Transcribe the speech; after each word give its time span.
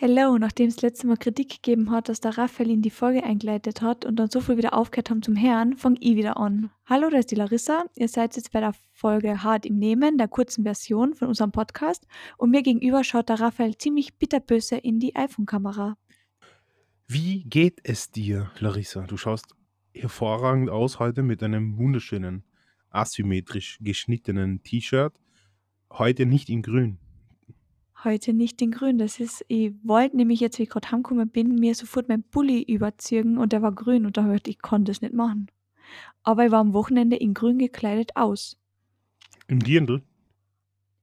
Hello, 0.00 0.38
nachdem 0.38 0.68
es 0.68 0.80
letzte 0.80 1.08
Mal 1.08 1.16
Kritik 1.16 1.48
gegeben 1.48 1.90
hat, 1.90 2.08
dass 2.08 2.20
der 2.20 2.38
Raphael 2.38 2.70
in 2.70 2.82
die 2.82 2.90
Folge 2.90 3.24
eingeleitet 3.24 3.82
hat 3.82 4.04
und 4.04 4.14
dann 4.14 4.30
so 4.30 4.40
viel 4.40 4.56
wieder 4.56 4.74
aufgehört 4.74 5.10
haben 5.10 5.22
zum 5.22 5.34
Herrn, 5.34 5.76
fang 5.76 5.96
ich 5.98 6.14
wieder 6.14 6.36
an. 6.36 6.70
Hallo, 6.86 7.10
da 7.10 7.18
ist 7.18 7.32
die 7.32 7.34
Larissa. 7.34 7.84
Ihr 7.96 8.06
seid 8.06 8.36
jetzt 8.36 8.52
bei 8.52 8.60
der 8.60 8.74
Folge 8.92 9.42
Hart 9.42 9.66
im 9.66 9.76
Nehmen, 9.76 10.16
der 10.16 10.28
kurzen 10.28 10.62
Version 10.62 11.14
von 11.14 11.26
unserem 11.26 11.50
Podcast. 11.50 12.06
Und 12.36 12.52
mir 12.52 12.62
gegenüber 12.62 13.02
schaut 13.02 13.28
der 13.28 13.40
Raphael 13.40 13.76
ziemlich 13.76 14.14
bitterböse 14.14 14.76
in 14.76 15.00
die 15.00 15.16
iPhone-Kamera. 15.16 15.98
Wie 17.08 17.42
geht 17.42 17.80
es 17.82 18.12
dir, 18.12 18.52
Larissa? 18.60 19.00
Du 19.00 19.16
schaust 19.16 19.56
hervorragend 19.92 20.70
aus 20.70 21.00
heute 21.00 21.24
mit 21.24 21.42
einem 21.42 21.76
wunderschönen, 21.76 22.44
asymmetrisch 22.90 23.78
geschnittenen 23.80 24.62
T-Shirt. 24.62 25.18
Heute 25.90 26.24
nicht 26.24 26.50
in 26.50 26.62
grün. 26.62 27.00
Heute 28.04 28.32
nicht 28.32 28.62
in 28.62 28.70
grün. 28.70 28.98
Das 28.98 29.18
ist, 29.18 29.44
ich 29.48 29.72
wollte 29.82 30.16
nämlich 30.16 30.38
jetzt, 30.38 30.58
wie 30.58 30.64
ich 30.64 30.68
gerade 30.68 30.90
heimgekommen 30.90 31.28
bin, 31.28 31.56
mir 31.56 31.74
sofort 31.74 32.08
meinen 32.08 32.22
Pulli 32.22 32.62
überziehen 32.62 33.38
und 33.38 33.52
der 33.52 33.60
war 33.60 33.72
grün 33.72 34.06
und 34.06 34.16
da 34.16 34.22
habe 34.22 34.36
ich 34.36 34.42
gedacht, 34.42 34.56
ich 34.56 34.62
konnte 34.62 34.92
das 34.92 35.02
nicht 35.02 35.14
machen. 35.14 35.50
Aber 36.22 36.46
ich 36.46 36.52
war 36.52 36.60
am 36.60 36.74
Wochenende 36.74 37.16
in 37.16 37.34
grün 37.34 37.58
gekleidet 37.58 38.14
aus. 38.14 38.56
Im 39.48 39.58
Dirndl? 39.60 40.02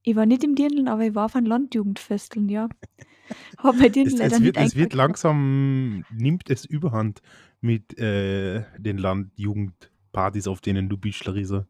Ich 0.04 0.16
war 0.16 0.26
nicht 0.26 0.44
im 0.44 0.56
Dirndl, 0.56 0.88
aber 0.88 1.06
ich 1.06 1.16
war 1.16 1.26
auf 1.26 1.36
einem 1.36 1.48
Landjugendfesteln, 1.48 2.48
ja. 2.48 2.70
Habe 3.58 3.78
bei 3.78 3.90
Dirndl 3.90 4.14
Es, 4.14 4.20
leider 4.20 4.36
es, 4.36 4.40
nicht 4.40 4.56
wird, 4.56 4.66
es 4.66 4.76
wird 4.76 4.94
langsam, 4.94 6.06
nimmt 6.12 6.50
es 6.50 6.64
überhand 6.64 7.22
mit 7.60 7.98
äh, 8.00 8.64
den 8.78 9.00
Landjugendpartys, 9.00 10.48
auf 10.48 10.62
denen 10.62 10.88
du 10.88 10.98
bist, 10.98 11.26
Larissa. 11.26 11.68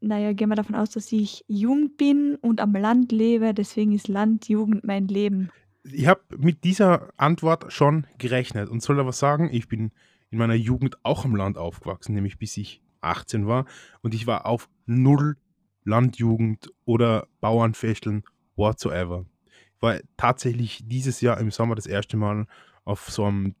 Naja, 0.00 0.32
gehen 0.32 0.48
wir 0.48 0.56
davon 0.56 0.74
aus, 0.74 0.90
dass 0.90 1.12
ich 1.12 1.44
jung 1.46 1.96
bin 1.96 2.36
und 2.36 2.60
am 2.60 2.72
Land 2.72 3.12
lebe, 3.12 3.52
deswegen 3.52 3.92
ist 3.92 4.08
Landjugend 4.08 4.84
mein 4.84 5.08
Leben. 5.08 5.50
Ich 5.84 6.06
habe 6.06 6.22
mit 6.38 6.64
dieser 6.64 7.12
Antwort 7.16 7.72
schon 7.72 8.06
gerechnet 8.18 8.68
und 8.68 8.82
soll 8.82 8.98
aber 8.98 9.12
sagen, 9.12 9.50
ich 9.52 9.68
bin 9.68 9.92
in 10.30 10.38
meiner 10.38 10.54
Jugend 10.54 10.96
auch 11.04 11.24
am 11.24 11.36
Land 11.36 11.58
aufgewachsen, 11.58 12.14
nämlich 12.14 12.38
bis 12.38 12.56
ich 12.56 12.82
18 13.02 13.46
war 13.46 13.66
und 14.02 14.14
ich 14.14 14.26
war 14.26 14.46
auf 14.46 14.68
null 14.86 15.36
Landjugend 15.84 16.70
oder 16.84 17.26
Bauernfesteln 17.40 18.24
whatsoever. 18.56 19.24
Ich 19.76 19.82
war 19.82 19.98
tatsächlich 20.16 20.82
dieses 20.84 21.20
Jahr 21.20 21.38
im 21.38 21.50
Sommer 21.50 21.74
das 21.74 21.86
erste 21.86 22.16
Mal 22.16 22.46
auf 22.84 23.10
so 23.10 23.24
einem 23.24 23.54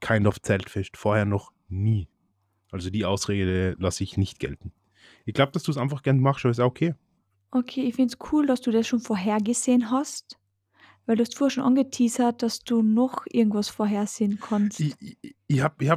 Kind 0.00 0.26
of 0.26 0.40
Zeltfest, 0.40 0.96
vorher 0.96 1.24
noch 1.24 1.52
nie. 1.68 2.08
Also 2.70 2.90
die 2.90 3.04
Ausrede 3.04 3.74
lasse 3.78 4.04
ich 4.04 4.16
nicht 4.16 4.38
gelten. 4.38 4.72
Ich 5.28 5.34
glaube, 5.34 5.52
dass 5.52 5.62
du 5.62 5.70
es 5.70 5.76
einfach 5.76 6.02
gern 6.02 6.20
machst, 6.20 6.46
aber 6.46 6.52
ist 6.52 6.58
auch 6.58 6.68
okay. 6.68 6.94
Okay, 7.50 7.82
ich 7.82 7.96
finde 7.96 8.14
es 8.14 8.32
cool, 8.32 8.46
dass 8.46 8.62
du 8.62 8.70
das 8.70 8.86
schon 8.86 9.00
vorhergesehen 9.00 9.90
hast, 9.90 10.38
weil 11.04 11.16
du 11.16 11.22
hast 11.22 11.36
vorher 11.36 11.50
schon 11.50 11.64
angeteasert, 11.64 12.42
dass 12.42 12.60
du 12.60 12.80
noch 12.80 13.26
irgendwas 13.30 13.68
vorhersehen 13.68 14.40
kannst. 14.40 14.80
Ich, 14.80 14.94
ich, 14.98 15.36
ich, 15.46 15.60
hab, 15.60 15.82
ich, 15.82 15.90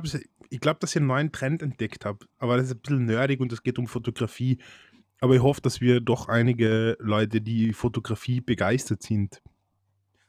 ich 0.49 0.59
glaube, 0.59 0.81
dass 0.81 0.91
ich 0.91 0.97
einen 0.97 1.07
neuen 1.07 1.31
Trend 1.31 1.61
entdeckt 1.61 2.03
habe, 2.03 2.25
aber 2.39 2.57
das 2.57 2.65
ist 2.65 2.73
ein 2.73 2.81
bisschen 2.81 3.05
nerdig 3.05 3.39
und 3.39 3.53
es 3.53 3.63
geht 3.63 3.79
um 3.79 3.87
Fotografie. 3.87 4.57
Aber 5.21 5.33
ich 5.33 5.41
hoffe, 5.41 5.61
dass 5.61 5.79
wir 5.79 6.01
doch 6.01 6.27
einige 6.27 6.97
Leute, 6.99 7.39
die 7.39 7.71
Fotografie 7.71 8.41
begeistert 8.41 9.01
sind, 9.01 9.41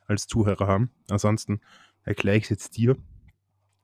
als 0.06 0.28
Zuhörer 0.28 0.69
haben. 0.69 0.91
Ansonsten 1.08 1.61
erkläre 2.05 2.36
ich 2.36 2.45
es 2.45 2.50
jetzt 2.50 2.77
dir. 2.77 2.97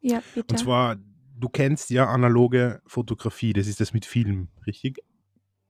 Ja, 0.01 0.23
bitte. 0.33 0.53
Und 0.53 0.59
zwar, 0.59 0.97
du 1.37 1.49
kennst 1.49 1.91
ja 1.91 2.07
analoge 2.07 2.83
Fotografie, 2.87 3.53
das 3.53 3.67
ist 3.67 3.81
das 3.81 3.93
mit 3.93 4.07
Film, 4.07 4.47
richtig? 4.65 5.01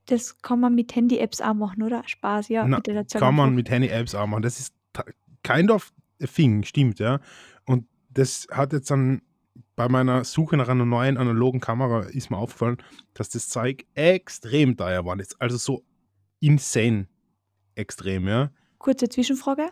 Das 0.09 0.41
kann 0.41 0.61
man 0.61 0.75
mit 0.75 0.95
Handy-Apps 0.95 1.41
auch 1.41 1.55
machen, 1.55 1.83
oder? 1.83 2.03
Spaß, 2.07 2.49
ja, 2.49 2.67
Na, 2.67 2.81
kann 2.81 3.35
man 3.35 3.55
mit 3.55 3.71
Handy-Apps 3.71 4.15
auch 4.15 4.27
machen. 4.27 4.43
Das 4.43 4.59
ist 4.59 4.75
kind 5.43 5.71
of 5.71 5.93
a 6.23 6.27
thing, 6.27 6.65
stimmt, 6.65 6.99
ja. 6.99 7.21
Und 7.67 7.87
das 8.11 8.47
hat 8.51 8.73
jetzt 8.73 8.91
dann 8.91 9.21
bei 9.77 9.89
meiner 9.89 10.25
Suche 10.25 10.57
nach 10.57 10.69
einer 10.69 10.85
neuen 10.85 11.17
analogen 11.19 11.61
Kamera 11.61 12.01
ist 12.01 12.31
mir 12.31 12.37
aufgefallen, 12.39 12.79
dass 13.15 13.29
das 13.29 13.49
Zeug 13.49 13.87
extrem 13.95 14.77
teuer 14.77 15.05
war. 15.05 15.17
Also 15.39 15.57
so 15.57 15.85
insane 16.41 17.07
extrem, 17.75 18.27
ja. 18.27 18.51
Kurze 18.79 19.09
Zwischenfrage. 19.09 19.69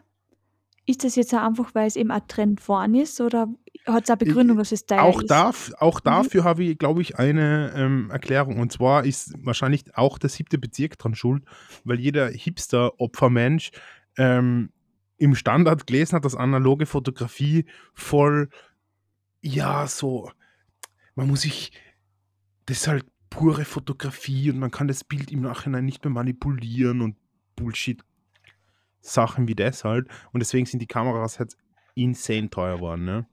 Ist 0.86 1.02
das 1.04 1.16
jetzt 1.16 1.34
auch 1.34 1.42
einfach, 1.42 1.74
weil 1.74 1.86
es 1.88 1.96
eben 1.96 2.10
ein 2.12 2.26
Trend 2.28 2.60
geworden 2.60 2.94
ist, 2.94 3.20
oder 3.20 3.48
hat 3.86 4.04
es 4.04 4.10
eine 4.10 4.16
Begründung, 4.18 4.56
dass 4.58 4.70
es 4.72 4.86
teuer 4.86 5.02
Auch, 5.02 5.20
ist? 5.20 5.30
darf, 5.30 5.72
auch 5.78 6.00
Mhm. 6.00 6.04
dafür 6.04 6.44
habe 6.44 6.64
ich, 6.64 6.78
glaube 6.78 7.02
ich, 7.02 7.18
eine 7.18 7.72
ähm, 7.76 8.10
Erklärung. 8.10 8.58
Und 8.60 8.72
zwar 8.72 9.04
ist 9.04 9.34
wahrscheinlich 9.44 9.96
auch 9.96 10.18
der 10.18 10.30
siebte 10.30 10.58
Bezirk 10.58 10.98
dran 10.98 11.14
schuld, 11.14 11.44
weil 11.84 11.98
jeder 12.00 12.28
Hipster-Opfermensch 12.28 13.70
ähm, 14.16 14.70
im 15.18 15.34
Standard 15.34 15.86
gelesen 15.86 16.16
hat, 16.16 16.24
dass 16.24 16.34
analoge 16.36 16.86
Fotografie 16.86 17.64
voll, 17.94 18.48
ja, 19.40 19.86
so, 19.86 20.30
man 21.14 21.26
muss 21.28 21.42
sich, 21.42 21.72
das 22.66 22.78
ist 22.78 22.88
halt 22.88 23.06
pure 23.30 23.64
Fotografie 23.64 24.50
und 24.50 24.58
man 24.58 24.70
kann 24.70 24.88
das 24.88 25.04
Bild 25.04 25.30
im 25.32 25.40
Nachhinein 25.42 25.84
nicht 25.84 26.04
mehr 26.04 26.12
manipulieren 26.12 27.00
und 27.00 27.16
Bullshit. 27.56 28.02
Sachen 29.12 29.48
wie 29.48 29.54
das 29.54 29.84
halt. 29.84 30.08
Und 30.32 30.40
deswegen 30.40 30.66
sind 30.66 30.80
die 30.80 30.86
Kameras 30.86 31.38
halt 31.38 31.56
insane 31.94 32.50
teuer 32.50 32.76
geworden, 32.76 33.04
ne? 33.04 33.26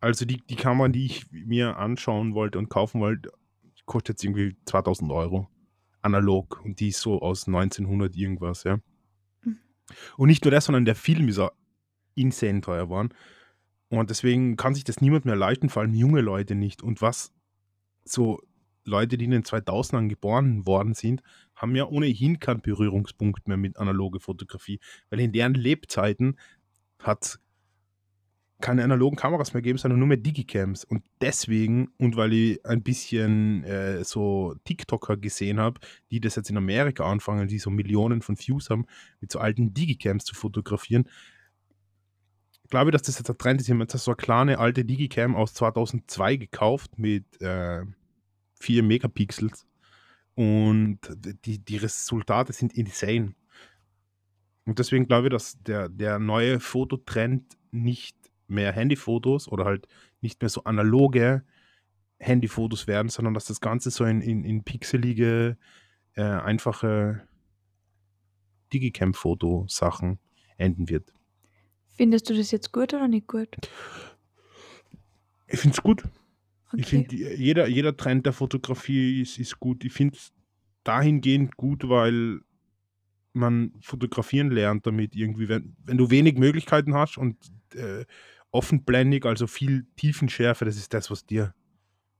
Also 0.00 0.24
die, 0.24 0.42
die 0.48 0.56
Kamera, 0.56 0.88
die 0.88 1.06
ich 1.06 1.30
mir 1.30 1.76
anschauen 1.76 2.34
wollte 2.34 2.58
und 2.58 2.70
kaufen 2.70 3.00
wollte, 3.00 3.30
kostet 3.84 4.14
jetzt 4.14 4.24
irgendwie 4.24 4.56
2000 4.64 5.12
Euro. 5.12 5.48
Analog. 6.02 6.62
Und 6.64 6.80
die 6.80 6.88
ist 6.88 7.00
so 7.00 7.20
aus 7.20 7.46
1900 7.46 8.16
irgendwas, 8.16 8.64
ja. 8.64 8.78
Mhm. 9.42 9.58
Und 10.16 10.28
nicht 10.28 10.44
nur 10.44 10.52
das, 10.52 10.64
sondern 10.64 10.84
der 10.84 10.94
Film 10.94 11.28
ist 11.28 11.38
auch 11.38 11.52
insane 12.14 12.60
teuer 12.62 12.84
geworden. 12.84 13.10
Und 13.88 14.08
deswegen 14.08 14.56
kann 14.56 14.74
sich 14.74 14.84
das 14.84 15.00
niemand 15.00 15.24
mehr 15.24 15.36
leisten, 15.36 15.68
vor 15.68 15.82
allem 15.82 15.94
junge 15.94 16.20
Leute 16.20 16.54
nicht. 16.54 16.82
Und 16.82 17.02
was 17.02 17.34
so 18.04 18.40
Leute, 18.84 19.18
die 19.18 19.24
in 19.26 19.32
den 19.32 19.42
2000ern 19.42 20.08
geboren 20.08 20.66
worden 20.66 20.94
sind, 20.94 21.22
haben 21.60 21.76
ja 21.76 21.86
ohnehin 21.86 22.38
keinen 22.38 22.62
Berührungspunkt 22.62 23.48
mehr 23.48 23.56
mit 23.56 23.76
analoge 23.76 24.20
Fotografie. 24.20 24.80
Weil 25.10 25.20
in 25.20 25.32
deren 25.32 25.54
Lebzeiten 25.54 26.38
hat 26.98 27.38
keine 28.60 28.84
analogen 28.84 29.16
Kameras 29.16 29.54
mehr 29.54 29.62
geben, 29.62 29.78
sondern 29.78 29.98
nur 29.98 30.08
mehr 30.08 30.16
Digicams. 30.16 30.84
Und 30.84 31.02
deswegen, 31.20 31.88
und 31.98 32.16
weil 32.16 32.32
ich 32.32 32.66
ein 32.66 32.82
bisschen 32.82 33.64
äh, 33.64 34.04
so 34.04 34.54
TikToker 34.64 35.16
gesehen 35.16 35.58
habe, 35.58 35.80
die 36.10 36.20
das 36.20 36.36
jetzt 36.36 36.50
in 36.50 36.56
Amerika 36.56 37.04
anfangen, 37.10 37.48
die 37.48 37.58
so 37.58 37.70
Millionen 37.70 38.22
von 38.22 38.38
Views 38.38 38.70
haben, 38.70 38.86
mit 39.20 39.32
so 39.32 39.38
alten 39.38 39.72
Digicams 39.72 40.24
zu 40.24 40.34
fotografieren, 40.34 41.08
glaube 42.68 42.90
ich, 42.90 42.92
dass 42.92 43.02
das 43.02 43.18
jetzt 43.18 43.30
ein 43.30 43.38
Trend 43.38 43.60
ist. 43.60 43.68
Ich 43.68 43.72
habe 43.74 43.82
jetzt 43.82 43.96
so 43.98 44.10
eine 44.10 44.16
kleine 44.16 44.58
alte 44.58 44.84
Digicam 44.84 45.34
aus 45.34 45.54
2002 45.54 46.36
gekauft 46.36 46.98
mit 46.98 47.40
äh, 47.40 47.82
4 48.60 48.82
Megapixels. 48.82 49.66
Und 50.34 51.00
die, 51.44 51.58
die 51.58 51.76
Resultate 51.76 52.52
sind 52.52 52.72
insane. 52.72 53.34
Und 54.64 54.78
deswegen 54.78 55.06
glaube 55.06 55.26
ich, 55.28 55.32
dass 55.32 55.62
der, 55.62 55.88
der 55.88 56.18
neue 56.18 56.60
Fototrend 56.60 57.56
nicht 57.70 58.16
mehr 58.46 58.72
Handyfotos 58.72 59.48
oder 59.48 59.64
halt 59.64 59.86
nicht 60.20 60.40
mehr 60.40 60.48
so 60.48 60.64
analoge 60.64 61.44
Handyfotos 62.18 62.86
werden, 62.86 63.08
sondern 63.08 63.34
dass 63.34 63.46
das 63.46 63.60
Ganze 63.60 63.90
so 63.90 64.04
in, 64.04 64.20
in, 64.20 64.44
in 64.44 64.62
pixelige, 64.62 65.56
äh, 66.14 66.22
einfache 66.22 67.26
Digicam-Foto-Sachen 68.72 70.18
enden 70.56 70.88
wird. 70.88 71.12
Findest 71.96 72.30
du 72.30 72.34
das 72.34 72.50
jetzt 72.50 72.72
gut 72.72 72.94
oder 72.94 73.08
nicht 73.08 73.26
gut? 73.26 73.48
Ich 75.48 75.58
finde 75.58 75.76
es 75.76 75.82
gut. 75.82 76.04
Ich 76.74 76.86
Okay. 76.86 77.06
finde, 77.08 77.16
jeder, 77.36 77.66
jeder 77.68 77.96
Trend 77.96 78.26
der 78.26 78.32
Fotografie 78.32 79.22
ist, 79.22 79.38
ist 79.38 79.58
gut. 79.58 79.84
Ich 79.84 79.92
finde 79.92 80.16
es 80.16 80.32
dahingehend 80.84 81.56
gut, 81.56 81.88
weil 81.88 82.40
man 83.32 83.72
fotografieren 83.80 84.50
lernt 84.50 84.86
damit 84.86 85.14
irgendwie, 85.14 85.48
wenn, 85.48 85.76
wenn 85.84 85.98
du 85.98 86.10
wenig 86.10 86.36
Möglichkeiten 86.36 86.94
hast 86.94 87.18
und 87.18 87.36
äh, 87.74 88.04
offenblendig, 88.50 89.24
also 89.24 89.46
viel 89.46 89.86
Tiefenschärfe, 89.96 90.64
das 90.64 90.76
ist 90.76 90.92
das, 90.94 91.10
was 91.10 91.24
dir 91.26 91.54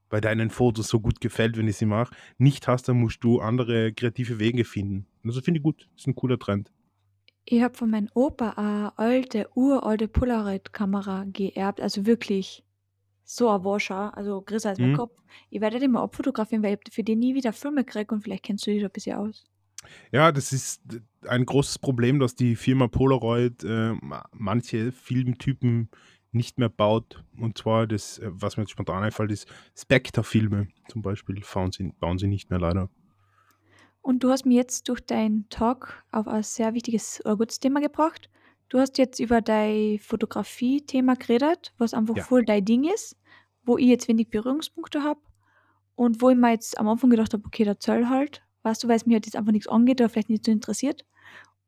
bei 0.08 0.20
deinen 0.20 0.50
Fotos 0.50 0.88
so 0.88 1.00
gut 1.00 1.20
gefällt, 1.20 1.56
wenn 1.56 1.68
ich 1.68 1.76
sie 1.76 1.86
mache, 1.86 2.14
nicht 2.38 2.68
hast, 2.68 2.88
dann 2.88 2.98
musst 2.98 3.22
du 3.24 3.40
andere 3.40 3.92
kreative 3.92 4.38
Wege 4.40 4.64
finden. 4.64 5.06
Also 5.24 5.40
finde 5.40 5.58
ich 5.58 5.64
gut, 5.64 5.88
ist 5.96 6.06
ein 6.06 6.14
cooler 6.14 6.38
Trend. 6.38 6.72
Ich 7.44 7.62
habe 7.62 7.76
von 7.76 7.90
meinem 7.90 8.08
Opa 8.14 8.50
eine 8.50 8.96
alte, 8.98 9.48
uralte 9.54 10.08
Polaroid-Kamera 10.08 11.24
geerbt, 11.32 11.80
also 11.80 12.06
wirklich 12.06 12.64
so 13.36 13.48
ein 13.50 13.64
Wascher, 13.64 14.16
also 14.16 14.42
größer 14.42 14.70
als 14.70 14.78
mein 14.78 14.92
Mhm. 14.92 14.96
Kopf. 14.96 15.16
Ich 15.50 15.60
werde 15.60 15.78
den 15.78 15.92
mal 15.92 16.02
abfotografieren, 16.02 16.62
weil 16.62 16.78
ich 16.86 16.92
für 16.94 17.04
den 17.04 17.18
nie 17.20 17.34
wieder 17.34 17.52
Filme 17.52 17.84
kriege 17.84 18.14
und 18.14 18.22
vielleicht 18.22 18.42
kennst 18.44 18.66
du 18.66 18.70
dich 18.72 18.80
da 18.80 18.86
ein 18.88 18.92
bisschen 18.92 19.16
aus. 19.16 19.44
Ja, 20.12 20.30
das 20.32 20.52
ist 20.52 20.82
ein 21.26 21.46
großes 21.46 21.78
Problem, 21.78 22.18
dass 22.20 22.34
die 22.34 22.54
Firma 22.56 22.88
Polaroid 22.88 23.64
äh, 23.64 23.92
ma- 24.02 24.28
manche 24.32 24.92
Filmtypen 24.92 25.88
nicht 26.32 26.58
mehr 26.58 26.68
baut. 26.68 27.24
Und 27.38 27.56
zwar 27.58 27.86
das, 27.86 28.18
äh, 28.18 28.28
was 28.30 28.56
mir 28.56 28.64
jetzt 28.64 28.70
spontan 28.72 29.02
einfällt, 29.02 29.30
ist 29.32 29.48
Spectre-Filme 29.76 30.68
zum 30.88 31.02
Beispiel, 31.02 31.40
bauen 31.54 31.72
sie, 31.72 31.92
bauen 31.98 32.18
sie 32.18 32.26
nicht 32.26 32.50
mehr 32.50 32.58
leider. 32.60 32.90
Und 34.02 34.22
du 34.24 34.30
hast 34.30 34.46
mir 34.46 34.54
jetzt 34.56 34.88
durch 34.88 35.00
deinen 35.00 35.48
Talk 35.50 36.04
auf 36.10 36.26
ein 36.26 36.42
sehr 36.42 36.74
wichtiges 36.74 37.20
oder 37.24 37.36
gutes 37.36 37.60
Thema 37.60 37.80
gebracht. 37.80 38.28
Du 38.68 38.78
hast 38.78 38.98
jetzt 38.98 39.18
über 39.18 39.40
dein 39.40 39.98
Fotografie-Thema 39.98 41.14
geredet, 41.16 41.72
was 41.78 41.92
einfach 41.94 42.16
Ja. 42.16 42.22
voll 42.24 42.44
dein 42.44 42.64
Ding 42.64 42.84
ist, 42.84 43.16
wo 43.64 43.78
ich 43.78 43.86
jetzt 43.86 44.08
wenig 44.08 44.30
Berührungspunkte 44.30 45.02
habe 45.02 45.20
und 45.94 46.22
wo 46.22 46.30
ich 46.30 46.36
mir 46.36 46.52
jetzt 46.52 46.78
am 46.78 46.88
Anfang 46.88 47.10
gedacht 47.10 47.32
habe, 47.32 47.44
okay, 47.46 47.64
der 47.64 47.78
Zöll 47.78 48.08
halt, 48.08 48.42
weißt 48.62 48.82
du, 48.82 48.88
weil 48.88 48.96
es 48.96 49.06
mir 49.06 49.14
halt 49.14 49.26
jetzt 49.26 49.36
einfach 49.36 49.52
nichts 49.52 49.68
angeht 49.68 50.00
oder 50.00 50.08
vielleicht 50.08 50.30
nicht 50.30 50.44
so 50.44 50.52
interessiert. 50.52 51.04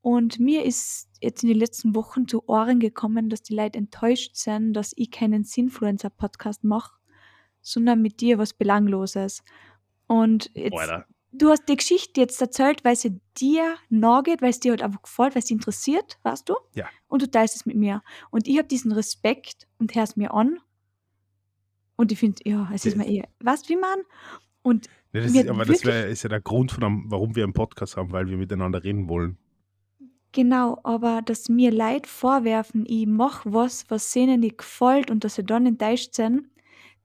Und 0.02 0.40
mir 0.40 0.64
ist 0.64 1.08
jetzt 1.20 1.44
in 1.44 1.48
den 1.48 1.58
letzten 1.58 1.94
Wochen 1.94 2.26
zu 2.26 2.48
Ohren 2.48 2.80
gekommen, 2.80 3.30
dass 3.30 3.42
die 3.42 3.54
Leute 3.54 3.78
enttäuscht 3.78 4.34
sind, 4.34 4.72
dass 4.74 4.92
ich 4.96 5.12
keinen 5.12 5.44
Sinfluencer-Podcast 5.44 6.64
mache, 6.64 6.96
sondern 7.60 8.02
mit 8.02 8.20
dir 8.20 8.36
was 8.38 8.52
Belangloses. 8.52 9.44
Und 10.08 10.50
jetzt, 10.54 10.76
Alter. 10.76 11.06
du 11.30 11.50
hast 11.50 11.68
die 11.68 11.76
Geschichte 11.76 12.20
jetzt 12.20 12.40
erzählt, 12.40 12.84
weil 12.84 12.96
sie 12.96 13.20
dir 13.38 13.76
nachgeht, 13.90 14.42
weil 14.42 14.50
es 14.50 14.58
dir 14.58 14.72
halt 14.72 14.82
einfach 14.82 15.02
gefällt, 15.02 15.36
weil 15.36 15.40
es 15.40 15.46
dich 15.46 15.56
interessiert, 15.56 16.18
weißt 16.24 16.48
du? 16.48 16.56
Ja. 16.74 16.88
Und 17.06 17.22
du 17.22 17.30
teilst 17.30 17.54
es 17.54 17.64
mit 17.64 17.76
mir. 17.76 18.02
Und 18.30 18.48
ich 18.48 18.58
habe 18.58 18.66
diesen 18.66 18.90
Respekt 18.90 19.68
und 19.78 19.94
hör's 19.94 20.16
mir 20.16 20.34
an. 20.34 20.58
Und 22.02 22.10
ich 22.10 22.18
finde, 22.18 22.42
ja, 22.44 22.68
es 22.74 22.84
ist 22.84 22.96
mir 22.96 23.06
eh, 23.06 23.22
weißt 23.38 23.64
du, 23.64 23.74
wie 23.74 23.76
man? 23.76 24.00
Und 24.62 24.88
Ne, 25.12 25.20
das 25.20 25.32
ist, 25.32 25.48
aber 25.48 25.64
das 25.64 25.84
wär, 25.84 26.08
ist 26.08 26.24
ja 26.24 26.30
der 26.30 26.40
Grund, 26.40 26.72
von 26.72 27.04
warum 27.06 27.36
wir 27.36 27.44
einen 27.44 27.52
Podcast 27.52 27.96
haben, 27.96 28.10
weil 28.10 28.26
wir 28.26 28.36
miteinander 28.36 28.82
reden 28.82 29.08
wollen. 29.08 29.38
Genau, 30.32 30.80
aber 30.82 31.22
dass 31.22 31.48
mir 31.48 31.70
Leid 31.70 32.08
vorwerfen, 32.08 32.86
ich 32.88 33.06
mach 33.06 33.44
was, 33.44 33.84
was 33.88 34.16
ihnen 34.16 34.40
nicht 34.40 34.58
gefällt 34.58 35.12
und 35.12 35.22
dass 35.22 35.36
sie 35.36 35.44
dann 35.44 35.64
enttäuscht 35.64 36.14
sind, 36.14 36.48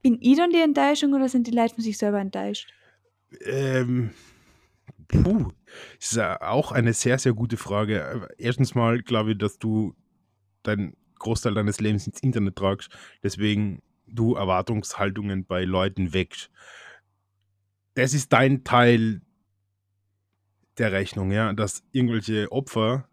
bin 0.02 0.18
ich 0.20 0.36
dann 0.36 0.50
die 0.50 0.62
Enttäuschung 0.62 1.14
oder 1.14 1.30
sind 1.30 1.46
die 1.46 1.52
Leute 1.52 1.76
von 1.76 1.84
sich 1.84 2.00
selber 2.00 2.20
enttäuscht? 2.20 2.74
Ähm, 3.42 4.10
puh, 5.10 5.52
das 6.00 6.12
ist 6.12 6.18
ja 6.18 6.42
auch 6.42 6.72
eine 6.72 6.94
sehr, 6.94 7.20
sehr 7.20 7.34
gute 7.34 7.58
Frage. 7.58 8.28
Erstens 8.40 8.74
mal 8.74 9.04
glaube 9.04 9.34
ich, 9.34 9.38
dass 9.38 9.60
du 9.60 9.94
deinen 10.64 10.98
Großteil 11.20 11.54
deines 11.54 11.80
Lebens 11.80 12.08
ins 12.08 12.24
Internet 12.24 12.56
tragst, 12.56 12.90
deswegen 13.22 13.84
du 14.07 14.36
Erwartungshaltungen 14.36 15.45
bei 15.45 15.63
Leuten 15.63 16.13
wächst. 16.13 16.50
Das 17.94 18.13
ist 18.13 18.31
dein 18.33 18.63
Teil 18.63 19.21
der 20.77 20.92
Rechnung, 20.92 21.31
ja, 21.31 21.54
dass 21.54 21.83
irgendwelche 21.92 22.51
Opfer 22.51 23.09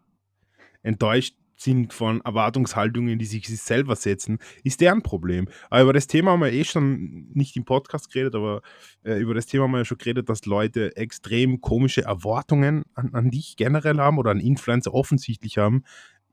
enttäuscht 0.83 1.35
sind 1.57 1.93
von 1.93 2.21
Erwartungshaltungen, 2.21 3.17
die 3.17 3.25
sich 3.25 3.47
sich 3.47 3.61
selber 3.61 3.95
setzen, 3.95 4.39
ist 4.63 4.81
deren 4.81 5.01
Problem. 5.01 5.47
Aber 5.69 5.83
über 5.83 5.93
das 5.93 6.07
Thema 6.07 6.31
haben 6.31 6.41
wir 6.41 6.51
eh 6.51 6.63
schon 6.63 7.29
nicht 7.33 7.55
im 7.55 7.65
Podcast 7.65 8.11
geredet, 8.11 8.35
aber 8.35 8.61
äh, 9.03 9.17
über 9.19 9.33
das 9.33 9.45
Thema 9.45 9.63
haben 9.63 9.71
wir 9.71 9.79
ja 9.79 9.85
schon 9.85 9.97
geredet, 9.97 10.29
dass 10.29 10.45
Leute 10.45 10.95
extrem 10.97 11.61
komische 11.61 12.03
Erwartungen 12.03 12.83
an, 12.93 13.13
an 13.13 13.31
dich 13.31 13.55
generell 13.55 13.97
haben 13.97 14.17
oder 14.17 14.31
an 14.31 14.39
Influencer 14.39 14.93
offensichtlich 14.93 15.57
haben. 15.57 15.83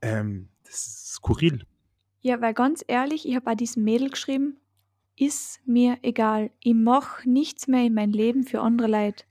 Ähm, 0.01 0.49
das 0.65 0.75
ist 0.75 1.13
skurril. 1.13 1.65
Ja, 2.23 2.39
weil 2.41 2.53
ganz 2.53 2.83
ehrlich, 2.87 3.27
ich 3.27 3.35
habe 3.35 3.45
bei 3.45 3.55
diesem 3.55 3.83
Mädel 3.83 4.09
geschrieben, 4.09 4.57
ist 5.17 5.59
mir 5.65 5.97
egal. 6.01 6.51
Ich 6.61 6.73
mache 6.73 7.29
nichts 7.29 7.67
mehr 7.67 7.83
in 7.83 7.93
mein 7.93 8.11
Leben 8.11 8.43
für 8.43 8.61
andere 8.61 8.87
Leute. 8.87 9.25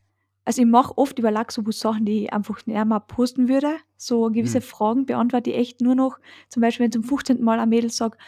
Also 0.45 0.61
ich 0.61 0.69
mache 0.69 0.97
oft 0.99 1.19
über 1.19 1.31
Laxobus 1.31 1.81
Sachen, 1.81 2.05
die 2.05 2.25
ich 2.25 2.33
einfach 2.33 2.67
nicht 2.67 2.85
mehr 2.85 3.01
posten 3.01 3.49
würde. 3.49 3.77
So 3.97 4.31
gewisse 4.31 4.59
Hm. 4.59 4.63
Fragen 4.63 5.07
beantworte 5.07 5.51
ich 5.51 5.57
echt 5.57 5.81
nur 5.81 5.95
noch. 5.95 6.19
Zum 6.49 6.61
Beispiel, 6.61 6.85
wenn 6.85 6.93
zum 6.93 7.03
15. 7.03 7.43
Mal 7.43 7.59
ein 7.61 7.69
Mädel 7.71 7.91
sagt, 7.91 8.21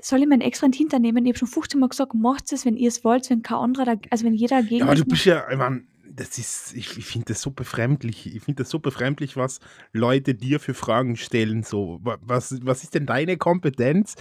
soll 0.00 0.20
ich 0.20 0.28
meinen 0.28 0.40
extra 0.40 0.66
in 0.66 0.72
den 0.72 0.78
Hintern 0.78 1.02
nehmen? 1.02 1.26
Ich 1.26 1.30
habe 1.32 1.38
schon 1.38 1.48
15 1.48 1.78
Mal 1.78 1.88
gesagt, 1.88 2.14
macht 2.14 2.52
es, 2.52 2.64
wenn 2.64 2.76
ihr 2.76 2.88
es 2.88 3.04
wollt, 3.04 3.28
wenn 3.28 3.42
kein 3.42 3.58
anderer, 3.58 3.84
da, 3.84 3.94
also 4.08 4.24
wenn 4.24 4.34
jeder 4.34 4.62
dagegen 4.62 4.78
Ja, 4.78 4.84
aber 4.86 4.94
du 4.94 5.04
bist 5.04 5.26
ja, 5.26 5.44
ich 5.50 5.58
mein, 5.58 5.88
das 6.12 6.38
ist, 6.38 6.74
ich, 6.74 6.98
ich 6.98 7.06
finde 7.06 7.26
das 7.26 7.42
so 7.42 7.50
befremdlich. 7.50 8.34
Ich 8.34 8.42
finde 8.42 8.62
das 8.62 8.70
so 8.70 8.78
befremdlich, 8.78 9.36
was 9.36 9.60
Leute 9.92 10.34
dir 10.34 10.60
für 10.60 10.74
Fragen 10.74 11.16
stellen. 11.16 11.62
So, 11.62 11.98
Wa- 12.02 12.18
was, 12.20 12.64
was 12.64 12.82
ist 12.82 12.94
denn 12.94 13.06
deine 13.06 13.36
Kompetenz? 13.36 14.16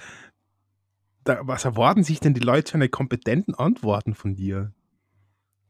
Da, 1.24 1.40
was 1.44 1.66
erwarten 1.66 2.04
sich 2.04 2.20
denn 2.20 2.34
die 2.34 2.40
Leute 2.40 2.72
für 2.72 2.76
eine 2.78 2.90
kompetenten 2.90 3.56
Antworten 3.56 4.16
von 4.16 4.36
dir? 4.36 4.74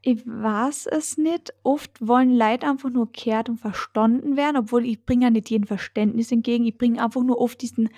Ich 0.02 0.26
weiß 0.26 0.86
es 0.86 1.18
nicht. 1.18 1.52
Oft 1.62 2.06
wollen 2.06 2.34
Leute 2.36 2.66
einfach 2.66 2.88
nur 2.90 3.10
gehört 3.12 3.48
und 3.50 3.58
verstanden 3.58 4.36
werden, 4.36 4.56
obwohl 4.56 4.86
ich 4.86 5.04
bringe 5.04 5.24
ja 5.24 5.30
nicht 5.30 5.50
jeden 5.50 5.66
Verständnis 5.66 6.32
entgegen. 6.32 6.64
Ich 6.64 6.78
bringe 6.78 7.02
einfach 7.02 7.22
nur 7.22 7.38
oft 7.38 7.60
diesen. 7.60 7.90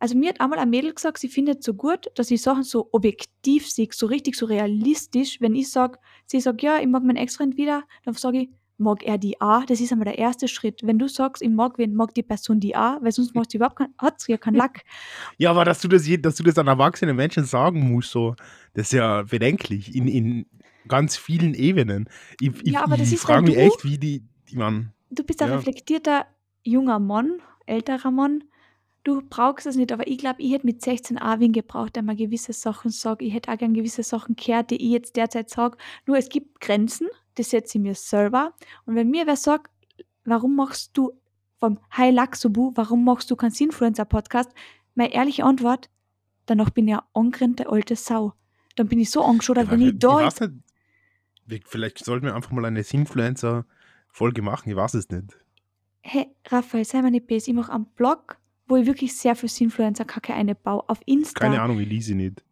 Also 0.00 0.16
mir 0.16 0.28
hat 0.30 0.40
einmal 0.40 0.58
ein 0.60 0.70
Mädel 0.70 0.94
gesagt, 0.94 1.18
sie 1.18 1.28
findet 1.28 1.58
es 1.60 1.64
so 1.66 1.74
gut, 1.74 2.06
dass 2.14 2.30
ich 2.30 2.40
Sachen 2.40 2.62
so 2.62 2.88
objektiv 2.92 3.68
sehe, 3.68 3.88
so 3.92 4.06
richtig 4.06 4.36
so 4.36 4.46
realistisch. 4.46 5.40
Wenn 5.40 5.54
ich 5.56 5.70
sage, 5.70 5.98
sie 6.26 6.40
sagt, 6.40 6.62
ja, 6.62 6.78
ich 6.78 6.86
mag 6.86 7.02
meinen 7.02 7.16
Ex-Freund 7.16 7.56
wieder, 7.56 7.82
dann 8.04 8.14
sage 8.14 8.42
ich, 8.42 8.48
mag 8.80 9.02
er 9.02 9.18
die 9.18 9.40
auch? 9.40 9.64
Das 9.64 9.80
ist 9.80 9.90
einmal 9.90 10.04
der 10.04 10.18
erste 10.18 10.46
Schritt. 10.46 10.82
Wenn 10.84 11.00
du 11.00 11.08
sagst, 11.08 11.42
ich 11.42 11.48
mag 11.50 11.78
wen, 11.78 11.94
mag 11.96 12.14
die 12.14 12.22
Person 12.22 12.60
die 12.60 12.76
auch, 12.76 13.02
weil 13.02 13.10
sonst 13.10 13.34
macht 13.34 13.50
sie 13.50 13.56
überhaupt 13.56 13.74
keinen, 13.76 13.92
hat 13.98 14.20
sie 14.20 14.30
ja 14.32 14.38
keinen 14.38 14.54
Lack. 14.54 14.82
Ja, 15.36 15.50
aber 15.50 15.64
dass 15.64 15.80
du 15.80 15.88
das, 15.88 16.04
dass 16.20 16.36
du 16.36 16.44
das 16.44 16.58
an 16.58 16.68
erwachsenen 16.68 17.16
Menschen 17.16 17.44
sagen 17.44 17.90
musst, 17.92 18.12
so, 18.12 18.36
das 18.74 18.86
ist 18.86 18.92
ja 18.92 19.22
bedenklich 19.22 19.96
in, 19.96 20.06
in 20.06 20.46
ganz 20.86 21.16
vielen 21.16 21.54
Ebenen. 21.54 22.08
Ich, 22.40 22.52
Ja, 22.62 22.84
aber 22.84 22.96
das 22.96 23.08
ich 23.08 23.14
ist, 23.14 23.22
frage 23.22 23.42
mich 23.46 23.54
du- 23.56 23.60
echt, 23.60 23.84
wie 23.84 23.98
die, 23.98 24.22
die 24.48 24.56
man. 24.56 24.92
Du 25.10 25.24
bist 25.24 25.42
ein 25.42 25.48
Ja. 25.48 25.56
reflektierter 25.56 26.26
junger 26.62 27.00
Mann, 27.00 27.40
älterer 27.66 28.12
Mann. 28.12 28.44
Du 29.04 29.22
brauchst 29.22 29.66
es 29.66 29.76
nicht, 29.76 29.92
aber 29.92 30.06
ich 30.06 30.18
glaube, 30.18 30.42
ich 30.42 30.52
hätte 30.52 30.66
mit 30.66 30.82
16 30.82 31.18
auch 31.18 31.38
wen 31.38 31.52
gebraucht, 31.52 31.96
der 31.96 32.02
mal 32.02 32.16
gewisse 32.16 32.52
Sachen 32.52 32.90
sagt. 32.90 33.22
Ich 33.22 33.32
hätte 33.32 33.50
auch 33.52 33.56
gern 33.56 33.72
gewisse 33.72 34.02
Sachen 34.02 34.36
gehört, 34.36 34.70
die 34.70 34.76
ich 34.76 34.90
jetzt 34.90 35.16
derzeit 35.16 35.48
sage. 35.48 35.78
Nur 36.06 36.18
es 36.18 36.28
gibt 36.28 36.60
Grenzen, 36.60 37.08
die 37.38 37.42
setze 37.42 37.78
ich 37.78 37.82
mir 37.82 37.94
selber. 37.94 38.52
Und 38.84 38.96
wenn 38.96 39.08
mir 39.08 39.26
wer 39.26 39.36
sagt, 39.36 39.70
warum 40.24 40.56
machst 40.56 40.96
du 40.96 41.12
vom 41.58 41.78
Hi 41.90 42.10
Laxobu, 42.10 42.72
warum 42.74 43.04
machst 43.04 43.30
du 43.30 43.36
keinen 43.36 43.54
Influencer-Podcast? 43.54 44.50
Meine 44.94 45.12
ehrliche 45.12 45.44
Antwort, 45.44 45.88
danach 46.46 46.70
bin 46.70 46.88
ich 46.88 46.94
eine 46.94 47.04
angegrennte 47.14 47.68
alte 47.68 47.96
Sau. 47.96 48.34
Dann 48.76 48.88
bin 48.88 49.00
ich 49.00 49.10
so 49.10 49.24
angeschaut, 49.24 49.56
Ja, 49.56 49.70
wenn 49.70 49.80
ich 49.80 49.98
da 49.98 50.14
weiß 50.14 50.40
nicht, 51.48 51.66
vielleicht 51.66 52.04
sollten 52.04 52.26
wir 52.26 52.34
einfach 52.34 52.50
mal 52.50 52.64
eine 52.64 52.80
Influencer-Folge 52.80 54.42
machen, 54.42 54.70
ich 54.70 54.76
weiß 54.76 54.94
es 54.94 55.08
nicht. 55.08 55.36
Hey, 56.00 56.28
Raphael, 56.46 56.84
sei 56.84 57.02
mal 57.02 57.10
nicht 57.10 57.26
böse. 57.26 57.50
Ich 57.50 57.56
mache 57.56 57.72
einen 57.72 57.86
Blog, 57.86 58.37
wo 58.68 58.76
ich 58.76 58.86
wirklich 58.86 59.16
sehr 59.16 59.34
für 59.34 59.46
Influencer-Kacke 59.46 60.34
einbaue. 60.34 60.88
Auf 60.88 61.00
Insta, 61.06 61.40
Keine 61.40 61.60
Ahnung, 61.60 61.80
ich 61.80 61.88
lese 61.88 62.14
nicht. 62.14 62.44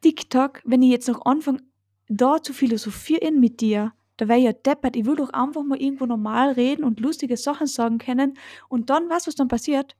TikTok, 0.00 0.62
wenn 0.64 0.82
ich 0.82 0.90
jetzt 0.90 1.08
noch 1.08 1.26
anfange, 1.26 1.60
da 2.08 2.40
zu 2.42 2.52
philosophieren 2.52 3.40
mit 3.40 3.60
dir, 3.60 3.92
da 4.16 4.28
wäre 4.28 4.38
ich 4.38 4.44
ja 4.44 4.52
deppert. 4.52 4.96
Ich 4.96 5.04
will 5.04 5.16
doch 5.16 5.30
einfach 5.30 5.62
mal 5.64 5.80
irgendwo 5.80 6.06
normal 6.06 6.52
reden 6.52 6.84
und 6.84 7.00
lustige 7.00 7.36
Sachen 7.36 7.66
sagen 7.66 7.98
können. 7.98 8.34
Und 8.68 8.90
dann, 8.90 9.10
weißt 9.10 9.26
du, 9.26 9.28
was 9.28 9.34
dann 9.34 9.48
passiert? 9.48 9.96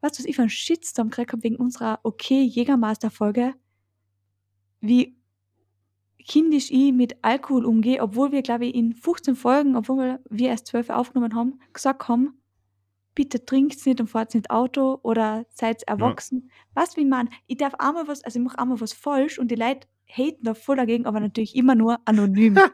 Weißt 0.00 0.18
du, 0.18 0.22
was 0.22 0.26
ich 0.26 0.36
für 0.36 0.42
einen 0.42 0.50
Shitstorm 0.50 1.10
gekriegt 1.10 1.32
habe 1.32 1.42
wegen 1.42 1.56
unserer 1.56 2.00
Okay 2.02 2.42
Jägermeister-Folge? 2.42 3.54
Wie 4.80 5.16
kindisch 6.26 6.70
ich 6.70 6.92
mit 6.92 7.16
Alkohol 7.22 7.64
umgehe, 7.64 8.02
obwohl 8.02 8.32
wir, 8.32 8.42
glaube 8.42 8.66
ich, 8.66 8.74
in 8.74 8.94
15 8.94 9.36
Folgen, 9.36 9.76
obwohl 9.76 10.20
wir 10.28 10.48
erst 10.48 10.68
12 10.68 10.90
aufgenommen 10.90 11.34
haben, 11.34 11.60
gesagt 11.72 12.08
haben, 12.08 12.39
bitte 13.20 13.44
trinkt's 13.44 13.84
nicht 13.84 14.00
und 14.00 14.08
fahrt 14.08 14.34
nicht 14.34 14.50
Auto 14.50 14.98
oder 15.02 15.44
seid 15.50 15.82
erwachsen. 15.82 16.50
Weißt 16.72 16.96
du, 16.96 17.02
wie 17.02 17.04
man, 17.04 17.28
ich 17.46 17.58
darf 17.58 17.74
einmal 17.74 18.08
was, 18.08 18.24
also 18.24 18.38
ich 18.38 18.44
mache 18.46 18.58
einmal 18.58 18.80
was 18.80 18.94
falsch 18.94 19.38
und 19.38 19.50
die 19.50 19.56
Leute 19.56 19.86
haten 20.06 20.42
da 20.42 20.54
voll 20.54 20.76
dagegen, 20.76 21.04
aber 21.04 21.20
natürlich 21.20 21.54
immer 21.54 21.74
nur 21.74 21.98
anonym. 22.06 22.58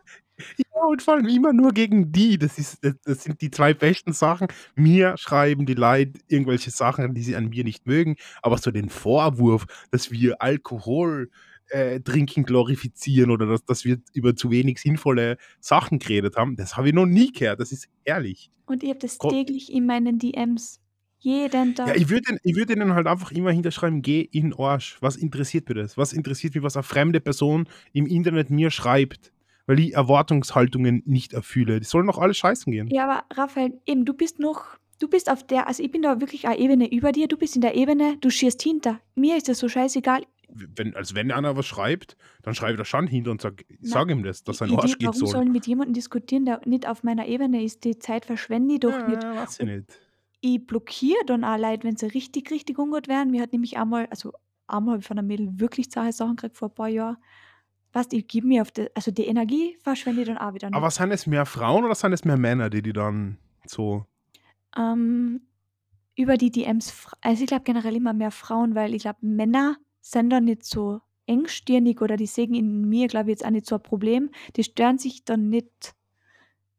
Ja, 0.59 0.85
und 0.87 1.01
vor 1.01 1.15
allem 1.15 1.29
immer 1.29 1.55
nur 1.55 1.73
gegen 1.73 2.13
die. 2.13 2.37
Das, 2.37 2.59
ist, 2.59 2.85
das, 2.85 2.93
das 3.07 3.25
sind 3.25 3.41
die 3.41 3.51
zwei 3.51 3.73
besten 3.73 4.13
Sachen. 4.13 4.49
Mir 4.75 5.17
schreiben 5.17 5.65
die 5.65 5.73
Leute 5.73 6.21
irgendwelche 6.29 6.71
Sachen, 6.71 7.15
die 7.15 7.23
sie 7.23 7.37
an 7.37 7.49
mir 7.49 7.65
nicht 7.65 7.87
mögen, 7.87 8.17
aber 8.43 8.59
so 8.59 8.71
den 8.71 8.91
Vorwurf, 8.91 9.65
dass 9.91 10.11
wir 10.11 10.43
Alkohol 10.43 11.31
äh, 11.71 12.01
trinken 12.01 12.45
glorifizieren 12.45 13.31
oder 13.31 13.47
dass, 13.47 13.65
dass 13.65 13.85
wir 13.85 13.99
über 14.15 14.37
zu 14.37 14.51
wenig 14.51 14.79
sinnvolle 14.81 15.37
Sachen 15.61 15.99
geredet 15.99 16.37
haben, 16.37 16.57
das 16.57 16.77
habe 16.77 16.89
ich 16.89 16.95
noch 16.95 17.07
nie 17.07 17.33
gehört. 17.33 17.61
Das 17.61 17.73
ist 17.73 17.89
ehrlich. 18.05 18.51
Und 18.67 18.83
ich 18.83 18.91
habe 18.91 18.99
das 18.99 19.19
Gott. 19.19 19.33
täglich 19.33 19.73
in 19.73 19.87
meinen 19.87 20.19
DMs. 20.19 20.81
Jeden 21.19 21.75
Tag. 21.75 21.89
Ja, 21.89 21.95
ich 21.95 22.09
würde 22.09 22.39
würd 22.45 22.71
ihnen 22.71 22.95
halt 22.95 23.07
einfach 23.07 23.33
immer 23.33 23.51
hinterschreiben, 23.51 24.03
geh 24.03 24.21
in 24.21 24.55
Arsch. 24.55 24.99
Was 25.01 25.17
interessiert 25.17 25.69
mich 25.69 25.79
das? 25.79 25.97
Was 25.97 26.13
interessiert 26.13 26.55
mich, 26.55 26.63
was 26.63 26.77
eine 26.77 26.83
fremde 26.83 27.21
Person 27.21 27.69
im 27.93 28.07
Internet 28.07 28.51
mir 28.51 28.71
schreibt? 28.71 29.33
Weil 29.67 29.81
ich 29.81 29.95
Erwartungshaltungen 29.95 31.03
nicht 31.07 31.33
erfülle. 31.33 31.81
Die 31.81 31.87
sollen 31.87 32.07
doch 32.07 32.19
alle 32.19 32.35
scheißen 32.35 32.71
gehen. 32.71 32.89
Ja, 32.89 33.05
aber 33.05 33.25
Raphael, 33.35 33.81
eben, 33.87 34.05
du 34.05 34.15
bist 34.15 34.39
noch, 34.39 34.79
du 35.01 35.09
bist 35.09 35.29
auf 35.29 35.45
der, 35.45 35.67
also 35.67 35.83
ich 35.83 35.91
bin 35.91 36.03
da 36.03 36.21
wirklich 36.21 36.47
eine 36.47 36.59
Ebene 36.59 36.93
über 36.93 37.11
dir, 37.11 37.27
du 37.27 37.37
bist 37.37 37.57
in 37.57 37.63
der 37.63 37.75
Ebene, 37.75 38.17
du 38.21 38.31
schießt 38.31 38.63
hinter. 38.63 39.01
Mir 39.17 39.37
ist 39.37 39.49
das 39.49 39.59
so 39.59 39.69
scheißegal. 39.69 40.23
Wenn, 40.49 40.95
also 40.95 41.15
wenn 41.15 41.31
einer 41.31 41.57
was 41.57 41.67
schreibt, 41.67 42.17
dann 42.43 42.55
schreibe 42.55 42.73
ich 42.73 42.79
da 42.79 42.85
schon 42.85 43.07
hinter 43.07 43.31
und 43.31 43.41
sag, 43.41 43.65
Na, 43.81 43.89
sag 43.89 44.11
ihm 44.11 44.23
das, 44.23 44.45
dass 44.45 44.59
sein 44.59 44.69
Idee, 44.69 44.79
Arsch 44.79 44.99
geht 44.99 45.09
warum 45.09 45.19
soll. 45.19 45.29
sollen 45.29 45.53
mit 45.53 45.67
jemandem 45.67 45.95
diskutieren, 45.95 46.45
der 46.45 46.61
nicht 46.65 46.89
auf 46.89 47.03
meiner 47.03 47.27
Ebene 47.27 47.63
ist? 47.63 47.85
Die 47.85 47.99
Zeit 47.99 48.25
verschwende 48.27 48.75
ich 48.75 48.81
doch 48.81 48.93
ja, 48.93 49.09
nicht. 49.09 49.23
weiß 49.23 49.61
ich 49.61 49.67
nicht. 49.67 50.01
Ich 50.41 50.67
blockiere 50.67 51.25
dann 51.27 51.45
auch 51.45 51.59
Leute, 51.59 51.85
wenn 51.85 51.97
sie 51.97 52.07
richtig, 52.07 52.51
richtig 52.51 52.79
ungut 52.79 53.09
werden. 53.09 53.31
Mir 53.31 53.43
hat 53.43 53.53
nämlich 53.53 53.77
einmal, 53.77 54.07
also 54.07 54.33
einmal 54.67 54.93
habe 54.93 55.01
ich 55.01 55.07
von 55.07 55.19
einem 55.19 55.29
Mädel 55.29 55.49
wirklich 55.59 55.91
zahe 55.91 56.13
Sachen 56.13 56.37
gekriegt 56.37 56.57
vor 56.57 56.69
ein 56.69 56.75
paar 56.75 56.89
Jahren. 56.89 57.17
Weißt 57.93 58.13
ich 58.13 58.29
gebe 58.29 58.47
mir 58.47 58.63
auf 58.63 58.71
die, 58.71 58.89
also 58.95 59.11
die 59.11 59.25
Energie 59.25 59.77
verschwende 59.83 60.21
ich 60.23 60.29
dann 60.29 60.39
auch 60.39 60.55
wieder 60.55 60.69
nicht. 60.69 60.77
Aber 60.77 60.91
sind 60.91 61.11
es 61.11 61.27
mehr 61.27 61.47
Frauen 61.47 61.85
oder 61.85 61.95
sind 61.95 62.13
es 62.13 62.25
mehr 62.25 62.37
Männer, 62.37 62.69
die 62.69 62.83
die 62.83 62.93
dann 62.93 63.39
so. 63.65 64.05
Ähm, 64.77 65.41
über 66.15 66.37
die 66.37 66.51
DMs, 66.51 67.07
also, 67.21 67.43
ich 67.43 67.49
glaube 67.49 67.65
generell 67.65 67.97
immer 67.97 68.13
mehr 68.13 68.31
Frauen, 68.31 68.75
weil 68.75 68.95
ich 68.95 69.03
glaube, 69.03 69.19
Männer 69.21 69.77
sind 70.11 70.31
da 70.31 70.41
nicht 70.41 70.65
so 70.65 71.01
engstirnig 71.27 72.01
oder 72.01 72.17
die 72.17 72.27
sehen 72.27 72.55
in 72.55 72.89
mir, 72.89 73.09
glaube 73.09 73.31
ich, 73.31 73.39
jetzt 73.39 73.45
auch 73.45 73.51
nicht 73.51 73.67
so 73.67 73.77
ein 73.77 73.83
Problem. 73.83 74.31
Die 74.57 74.65
stören 74.65 74.99
sich 74.99 75.25
dann 75.25 75.49
nicht 75.49 75.97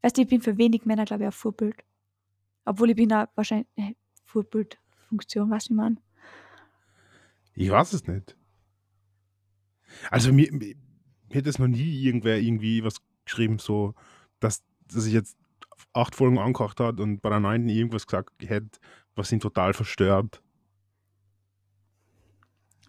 weißt 0.02 0.18
du, 0.18 0.22
ich 0.22 0.28
bin 0.28 0.42
für 0.42 0.58
wenig 0.58 0.86
Männer, 0.86 1.06
glaube 1.06 1.24
ich, 1.24 1.28
ein 1.28 1.34
Vorbild. 1.34 1.84
Obwohl 2.66 2.92
ich 2.92 2.96
bin 2.96 3.12
auch 3.12 3.28
wahrscheinlich 3.36 3.68
äh, 3.76 3.94
Vorbildfunktion, 4.24 5.52
wie 5.52 5.58
ich 5.58 5.70
meine? 5.70 5.98
Ich 7.56 7.70
weiß 7.70 7.94
es 7.94 8.08
nicht. 8.08 8.38
Also 10.12 10.32
mir, 10.32 10.52
mir 10.52 10.76
mir 11.30 11.38
hat 11.40 11.48
das 11.48 11.60
noch 11.60 11.68
nie 11.68 12.04
irgendwer 12.04 12.38
irgendwie 12.38 12.84
was 12.84 13.02
geschrieben, 13.26 13.60
so, 13.60 13.96
dass, 14.40 14.64
dass 14.88 15.06
ich 15.06 15.14
jetzt 15.14 15.38
acht 15.92 16.16
Folgen 16.16 16.38
angekocht 16.38 16.80
hat 16.80 17.02
und 17.02 17.22
bei 17.22 17.30
der 17.30 17.42
neunten 17.42 17.68
irgendwas 17.68 18.08
gesagt 18.08 18.32
hätte, 18.46 18.80
was 19.16 19.32
ihn 19.32 19.40
total 19.40 19.74
verstört. 19.74 20.42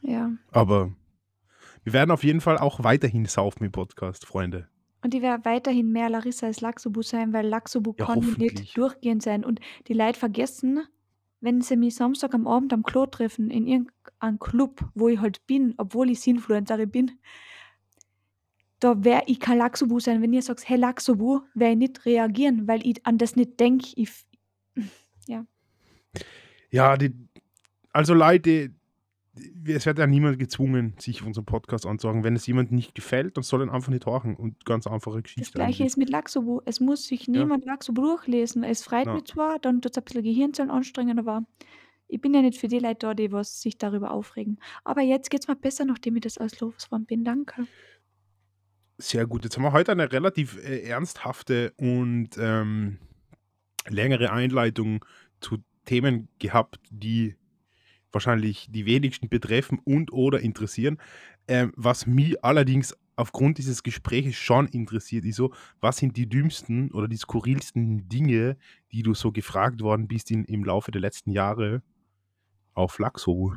Ja. 0.02 0.32
Aber 0.52 0.92
wir 1.84 1.92
werden 1.92 2.10
auf 2.10 2.24
jeden 2.24 2.40
Fall 2.40 2.58
auch 2.58 2.82
weiterhin 2.84 3.26
saufen 3.26 3.64
im 3.64 3.72
Podcast, 3.72 4.26
Freunde. 4.26 4.68
Und 5.02 5.14
ich 5.14 5.22
werde 5.22 5.44
weiterhin 5.44 5.92
mehr 5.92 6.10
Larissa 6.10 6.46
als 6.46 6.60
Laxobu 6.60 7.02
sein, 7.02 7.32
weil 7.32 7.46
Laxobu 7.46 7.94
Ja, 7.98 8.06
kann 8.06 8.20
nicht 8.38 8.76
durchgehend 8.76 9.22
sein. 9.22 9.44
Und 9.44 9.60
die 9.86 9.92
Leute 9.94 10.18
vergessen, 10.18 10.80
wenn 11.40 11.60
sie 11.60 11.76
mich 11.76 11.94
Samstag 11.94 12.34
am 12.34 12.48
Abend 12.48 12.72
am 12.72 12.82
Klo 12.82 13.06
treffen, 13.06 13.50
in 13.50 13.66
irgendeinem 13.66 14.38
Club, 14.40 14.84
wo 14.94 15.08
ich 15.08 15.20
halt 15.20 15.46
bin, 15.46 15.74
obwohl 15.78 16.10
ich 16.10 16.26
Influencerin 16.26 16.90
bin, 16.90 17.12
da 18.80 19.04
wäre 19.04 19.22
ich 19.26 19.38
kein 19.40 19.58
Laxobu 19.58 20.00
sein. 20.00 20.20
Wenn 20.22 20.32
ihr 20.32 20.42
sagt, 20.42 20.68
hey 20.68 20.76
Laxobu, 20.76 21.40
werde 21.54 21.72
ich 21.72 21.78
nicht 21.78 22.04
reagieren, 22.06 22.66
weil 22.66 22.84
ich 22.86 23.04
an 23.06 23.18
das 23.18 23.36
nicht 23.36 23.58
denke. 23.60 23.88
Ja. 25.26 25.44
Ja, 26.70 26.96
die, 26.96 27.12
also 27.92 28.14
Leute, 28.14 28.40
die- 28.70 28.74
es 29.66 29.86
wird 29.86 29.98
ja 29.98 30.06
niemand 30.06 30.38
gezwungen, 30.38 30.94
sich 30.98 31.22
unseren 31.22 31.44
Podcast 31.44 31.86
anzuhören. 31.86 32.24
Wenn 32.24 32.36
es 32.36 32.46
jemandem 32.46 32.76
nicht 32.76 32.94
gefällt, 32.94 33.36
dann 33.36 33.44
soll 33.44 33.62
er 33.62 33.72
einfach 33.72 33.90
nicht 33.90 34.06
hören 34.06 34.34
und 34.36 34.64
ganz 34.64 34.86
einfache 34.86 35.16
Das 35.16 35.22
Geschichte 35.24 35.52
gleiche 35.52 35.82
eigentlich. 35.82 35.86
ist 35.86 35.96
mit 35.96 36.10
Laxobu. 36.10 36.60
Es 36.64 36.80
muss 36.80 37.04
sich 37.04 37.28
niemand 37.28 37.64
Laxobu 37.64 38.00
durchlesen. 38.02 38.64
Es 38.64 38.82
freut 38.82 39.06
Ja. 39.06 39.14
mich 39.14 39.24
zwar, 39.24 39.58
dann 39.58 39.80
tut 39.82 39.92
es 39.92 39.98
ein 39.98 40.04
bisschen 40.04 40.22
Gehirnzellen 40.22 40.70
anstrengen, 40.70 41.18
aber 41.18 41.42
ich 42.08 42.20
bin 42.20 42.32
ja 42.34 42.40
nicht 42.42 42.58
für 42.58 42.68
die 42.68 42.78
Leute 42.78 42.98
da, 43.00 43.14
die 43.14 43.30
was 43.32 43.60
sich 43.60 43.76
darüber 43.78 44.10
aufregen. 44.12 44.58
Aber 44.84 45.02
jetzt 45.02 45.30
geht 45.30 45.42
es 45.42 45.48
mir 45.48 45.56
besser, 45.56 45.84
nachdem 45.84 46.16
ich 46.16 46.22
das 46.22 46.38
alles 46.38 46.58
losgeworden 46.60 47.06
bin. 47.06 47.24
Danke. 47.24 47.66
Sehr 48.98 49.26
gut. 49.26 49.44
Jetzt 49.44 49.56
haben 49.56 49.62
wir 49.62 49.72
heute 49.72 49.92
eine 49.92 50.10
relativ 50.10 50.56
äh, 50.64 50.80
ernsthafte 50.88 51.72
und 51.76 52.30
ähm, 52.38 52.98
längere 53.88 54.32
Einleitung 54.32 55.04
zu 55.40 55.58
Themen 55.84 56.28
gehabt, 56.38 56.80
die 56.90 57.36
wahrscheinlich 58.12 58.68
die 58.70 58.86
wenigsten 58.86 59.28
betreffen 59.28 59.78
und 59.84 60.12
oder 60.12 60.40
interessieren. 60.40 60.98
Ähm, 61.46 61.72
was 61.76 62.06
mich 62.06 62.44
allerdings 62.44 62.96
aufgrund 63.16 63.58
dieses 63.58 63.82
Gespräches 63.82 64.36
schon 64.36 64.68
interessiert, 64.68 65.24
ist 65.24 65.36
so, 65.36 65.52
was 65.80 65.96
sind 65.98 66.16
die 66.16 66.28
dümmsten 66.28 66.92
oder 66.92 67.08
die 67.08 67.16
skurrilsten 67.16 68.08
Dinge, 68.08 68.56
die 68.92 69.02
du 69.02 69.14
so 69.14 69.32
gefragt 69.32 69.80
worden 69.82 70.08
bist 70.08 70.30
in, 70.30 70.44
im 70.44 70.64
Laufe 70.64 70.90
der 70.90 71.00
letzten 71.00 71.30
Jahre 71.30 71.82
auf 72.74 72.98
Laxo? 72.98 73.54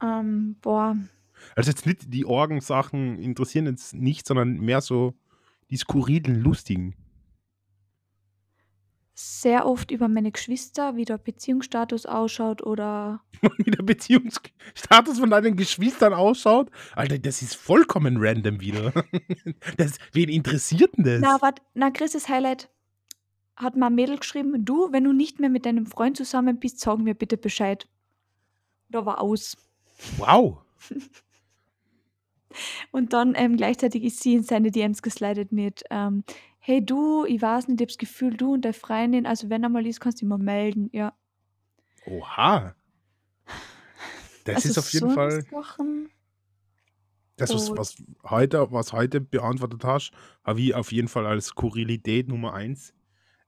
Ähm, 0.00 0.56
boah, 0.60 0.96
Also 1.56 1.70
jetzt 1.70 1.86
nicht 1.86 2.12
die 2.12 2.24
Orgensachen 2.26 3.18
interessieren 3.18 3.66
jetzt 3.66 3.94
nicht, 3.94 4.26
sondern 4.26 4.60
mehr 4.60 4.80
so 4.80 5.14
die 5.70 5.76
skurrilen, 5.76 6.40
lustigen. 6.40 6.94
Sehr 9.14 9.66
oft 9.66 9.92
über 9.92 10.08
meine 10.08 10.32
Geschwister, 10.32 10.96
wie 10.96 11.04
der 11.04 11.18
Beziehungsstatus 11.18 12.04
ausschaut 12.04 12.62
oder 12.66 13.22
wie 13.58 13.70
der 13.70 13.84
Beziehungsstatus 13.84 15.20
von 15.20 15.30
deinen 15.30 15.56
Geschwistern 15.56 16.12
ausschaut. 16.12 16.70
Alter, 16.96 17.18
das 17.18 17.40
ist 17.40 17.54
vollkommen 17.54 18.16
random 18.18 18.60
wieder. 18.60 18.92
Das, 19.76 19.98
wen 20.12 20.28
interessiert 20.28 20.96
denn 20.96 21.04
das? 21.04 21.20
Na, 21.20 21.40
warte, 21.40 21.62
na, 21.74 21.90
Chris' 21.90 22.28
Highlight 22.28 22.68
hat 23.56 23.76
mal 23.76 23.86
ein 23.86 23.94
Mädel 23.94 24.18
geschrieben, 24.18 24.64
du, 24.64 24.92
wenn 24.92 25.04
du 25.04 25.12
nicht 25.12 25.40
mehr 25.40 25.50
mit 25.50 25.64
deinem 25.64 25.86
Freund 25.86 26.16
zusammen 26.16 26.58
bist, 26.58 26.80
sag 26.80 26.98
mir 26.98 27.14
bitte 27.14 27.36
Bescheid. 27.36 27.86
Da 28.88 29.06
war 29.06 29.20
aus. 29.20 29.56
Wow. 30.18 30.58
Und 32.92 33.12
dann 33.12 33.34
ähm, 33.36 33.56
gleichzeitig 33.56 34.04
ist 34.04 34.22
sie 34.22 34.34
in 34.34 34.42
seine 34.42 34.70
DMs 34.70 35.02
geslidet 35.02 35.50
mit, 35.52 35.82
ähm, 35.90 36.24
hey 36.66 36.84
du, 36.84 37.26
ich 37.26 37.42
weiß 37.42 37.68
nicht, 37.68 37.80
ich 37.80 37.84
hab 37.84 37.88
das 37.88 37.98
Gefühl, 37.98 38.36
du 38.38 38.54
und 38.54 38.62
deine 38.64 38.72
Freundin, 38.72 39.26
also 39.26 39.50
wenn 39.50 39.62
er 39.62 39.68
mal 39.68 39.86
ist, 39.86 40.00
kannst 40.00 40.22
du 40.22 40.26
mal 40.26 40.38
melden. 40.38 40.88
Ja. 40.92 41.12
Oha. 42.06 42.74
Das 44.44 44.56
also 44.56 44.68
ist 44.70 44.78
auf 44.78 44.92
jeden 44.92 45.08
so 45.10 45.14
Fall 45.14 45.42
Sachen. 45.42 46.08
das, 47.36 47.52
was, 47.54 47.70
Oh. 47.70 47.76
was 47.76 47.96
heute, 48.24 48.70
was 48.72 48.92
heute 48.92 49.20
beantwortet 49.20 49.84
hast, 49.84 50.12
habe 50.42 50.60
ich 50.62 50.74
auf 50.74 50.90
jeden 50.92 51.08
Fall 51.08 51.26
als 51.26 51.46
Skurrilität 51.46 52.28
Nummer 52.28 52.54
eins 52.54 52.94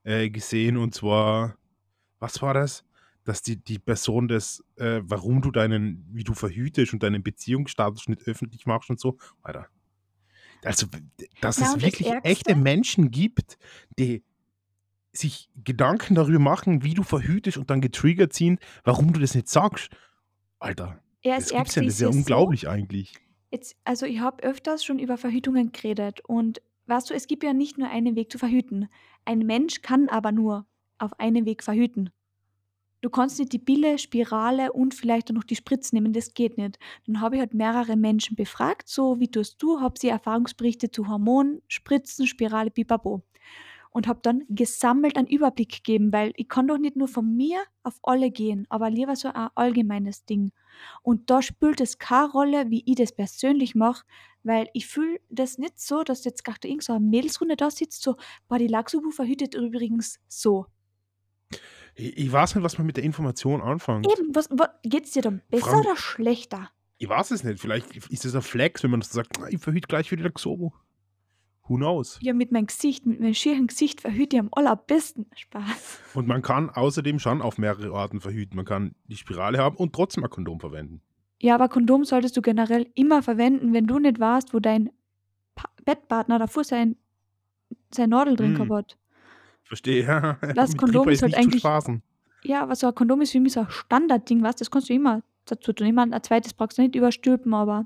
äh, 0.03 0.29
gesehen. 0.29 0.77
Und 0.77 0.93
zwar, 0.93 1.57
was 2.19 2.41
war 2.43 2.53
das? 2.53 2.83
Dass 3.23 3.41
die, 3.41 3.57
die 3.57 3.79
Person 3.79 4.27
das, 4.27 4.63
äh, 4.77 5.01
warum 5.03 5.41
du 5.41 5.51
deinen, 5.51 6.05
wie 6.11 6.23
du 6.23 6.33
verhütest 6.33 6.93
und 6.93 7.01
deinen 7.03 7.23
Beziehungsstatus 7.23 8.07
nicht 8.09 8.27
öffentlich 8.27 8.65
machst 8.67 8.89
und 8.91 8.99
so. 8.99 9.17
Alter. 9.41 9.67
Also, 10.63 10.87
dass 11.41 11.59
Na, 11.59 11.75
es 11.75 11.81
wirklich 11.81 12.11
echte 12.23 12.55
Menschen 12.55 13.11
gibt, 13.11 13.57
die 13.99 14.23
sich 15.13 15.49
Gedanken 15.63 16.15
darüber 16.15 16.39
machen, 16.39 16.83
wie 16.83 16.93
du 16.93 17.03
verhütest 17.03 17.57
und 17.57 17.69
dann 17.69 17.81
getriggert 17.81 18.33
sind, 18.33 18.59
warum 18.83 19.13
du 19.13 19.19
das 19.19 19.35
nicht 19.35 19.47
sagst. 19.49 19.89
Alter, 20.59 21.01
Ja, 21.23 21.35
das 21.37 21.53
gibt's 21.53 21.75
ja, 21.75 21.81
das 21.83 21.95
ist 21.95 22.01
ja 22.01 22.07
ja 22.07 22.11
so, 22.11 22.19
unglaublich 22.19 22.67
eigentlich. 22.67 23.13
jetzt, 23.51 23.75
also 23.83 24.05
ich 24.05 24.19
habe 24.19 24.43
öfters 24.43 24.83
schon 24.83 24.99
über 24.99 25.17
Verhütungen 25.17 25.71
geredet 25.71 26.21
und 26.27 26.61
weißt 26.87 27.09
du, 27.09 27.13
es 27.13 27.27
gibt 27.27 27.43
ja 27.43 27.53
nicht 27.53 27.77
nur 27.77 27.89
einen 27.89 28.15
Weg 28.15 28.31
zu 28.31 28.37
verhüten. 28.37 28.89
Ein 29.25 29.39
Mensch 29.39 29.81
kann 29.81 30.09
aber 30.09 30.31
nur 30.31 30.65
auf 30.99 31.19
einen 31.19 31.45
Weg 31.45 31.63
verhüten. 31.63 32.11
Du 33.01 33.11
kannst 33.11 33.37
nicht 33.37 33.53
die 33.53 33.59
Pille, 33.59 33.99
Spirale 33.99 34.73
und 34.73 34.95
vielleicht 34.95 35.29
auch 35.29 35.35
noch 35.35 35.43
die 35.43 35.55
Spritze 35.55 35.93
nehmen, 35.93 36.13
das 36.13 36.33
geht 36.33 36.57
nicht. 36.57 36.79
Dann 37.05 37.21
habe 37.21 37.35
ich 37.35 37.41
halt 37.41 37.53
mehrere 37.53 37.95
Menschen 37.95 38.35
befragt, 38.35 38.89
so 38.89 39.19
wie 39.19 39.29
tust 39.29 39.61
du, 39.61 39.79
habe 39.79 39.99
sie 39.99 40.09
Erfahrungsberichte 40.09 40.89
zu 40.89 41.07
Hormonen, 41.07 41.61
Spritzen, 41.67 42.25
Spirale, 42.25 42.71
pipapo. 42.71 43.21
Und 43.91 44.07
habe 44.07 44.19
dann 44.21 44.43
gesammelt 44.49 45.15
einen 45.15 45.27
Überblick 45.27 45.69
gegeben, 45.69 46.11
weil 46.11 46.31
ich 46.35 46.49
kann 46.49 46.67
doch 46.67 46.77
nicht 46.77 46.95
nur 46.95 47.07
von 47.07 47.35
mir 47.35 47.59
auf 47.83 47.99
alle 48.03 48.31
gehen, 48.31 48.65
aber 48.69 48.89
lieber 48.89 49.15
so 49.15 49.29
ein 49.29 49.49
allgemeines 49.55 50.25
Ding. 50.25 50.51
Und 51.01 51.29
da 51.29 51.41
spielt 51.41 51.81
es 51.81 51.97
keine 51.97 52.31
Rolle, 52.31 52.69
wie 52.69 52.83
ich 52.85 52.95
das 52.95 53.15
persönlich 53.15 53.75
mache, 53.75 54.05
weil 54.43 54.69
ich 54.73 54.87
fühle 54.87 55.19
das 55.29 55.57
nicht 55.57 55.79
so, 55.79 56.03
dass 56.03 56.25
jetzt 56.25 56.43
gerade 56.43 56.67
irgend 56.67 56.83
so 56.83 56.93
eine 56.93 57.05
Mädelsrunde 57.05 57.55
da 57.55 57.71
sitzt, 57.71 58.03
so, 58.03 58.17
boah, 58.47 58.57
die 58.57 58.67
Laxubu 58.67 59.11
verhütet 59.11 59.55
übrigens 59.55 60.19
so. 60.27 60.67
Ich, 61.97 62.17
ich 62.17 62.31
weiß 62.31 62.55
nicht, 62.55 62.63
was 62.63 62.77
man 62.77 62.87
mit 62.87 62.95
der 62.97 63.03
Information 63.03 63.61
anfängt. 63.61 64.07
Eben, 64.07 64.33
was, 64.35 64.47
was 64.51 64.69
geht's 64.83 65.11
dir 65.11 65.21
dann 65.23 65.41
besser 65.49 65.65
Frank- 65.71 65.85
oder 65.85 65.97
schlechter? 65.97 66.69
Ich 66.99 67.09
weiß 67.09 67.31
es 67.31 67.43
nicht. 67.43 67.59
Vielleicht 67.59 67.95
ist 68.09 68.23
es 68.25 68.35
ein 68.35 68.41
Flex, 68.41 68.83
wenn 68.83 68.91
man 68.91 69.01
das 69.01 69.11
sagt, 69.11 69.39
"Ah, 69.39 69.47
ich 69.49 69.59
verhüte 69.59 69.87
gleich 69.87 70.11
wieder 70.11 70.29
Xobo. 70.31 70.73
Who 71.67 71.75
knows? 71.75 72.17
Ja, 72.21 72.33
mit 72.33 72.51
meinem 72.53 72.67
Gesicht, 72.67 73.05
mit 73.05 73.19
meinem 73.19 73.33
schieren 73.33 73.67
Gesicht 73.67 73.99
verhüte 74.01 74.37
ich 74.37 74.39
am 74.39 74.49
allerbesten. 74.53 75.25
Spaß. 75.35 75.99
Und 76.13 76.25
man 76.27 76.41
kann 76.41 76.69
außerdem 76.69 77.19
schon 77.19 77.41
auf 77.41 77.57
mehrere 77.57 77.93
Arten 77.93 78.21
verhüten. 78.21 78.55
Man 78.55 78.65
kann 78.65 78.95
die 79.07 79.17
Spirale 79.17 79.57
haben 79.57 79.75
und 79.75 79.93
trotzdem 79.93 80.23
ein 80.23 80.29
Kondom 80.29 80.59
verwenden. 80.61 81.01
Ja, 81.41 81.55
aber 81.55 81.67
Kondom 81.67 82.05
solltest 82.05 82.37
du 82.37 82.41
generell 82.41 82.87
immer 82.95 83.21
verwenden, 83.21 83.73
wenn 83.73 83.85
du 83.85 83.99
nicht 83.99 84.17
weißt, 84.19 84.53
wo 84.53 84.59
dein 84.59 84.89
pa 85.55 85.69
Bettpartner 85.83 86.39
davor 86.39 86.63
sein, 86.63 86.95
sein 87.93 88.09
Nadel 88.11 88.35
drin 88.37 88.53
Mm. 88.53 88.55
gehabt 88.55 88.71
hat. 88.71 88.97
Verstehe, 89.67 90.05
ja. 90.05 90.37
Das 90.55 90.75
Kondom 90.77 91.09
ist 91.09 91.21
halt 91.21 91.35
eigentlich-. 91.35 91.63
Ja, 92.43 92.63
aber 92.63 92.75
so 92.75 92.87
ein 92.87 92.95
Kondom 92.95 93.21
ist 93.21 93.31
für 93.31 93.39
mich 93.39 93.53
so 93.53 93.61
ein 93.61 93.69
Standardding, 93.69 94.43
was? 94.43 94.55
Das 94.55 94.71
kannst 94.71 94.89
du 94.89 94.93
immer 94.93 95.21
dazu 95.45 95.73
tun. 95.73 95.87
Ich 95.87 95.93
meine, 95.93 96.15
ein 96.15 96.23
zweites 96.23 96.53
brauchst 96.53 96.77
du 96.77 96.81
nicht 96.81 96.95
überstülpen, 96.95 97.53
aber 97.53 97.85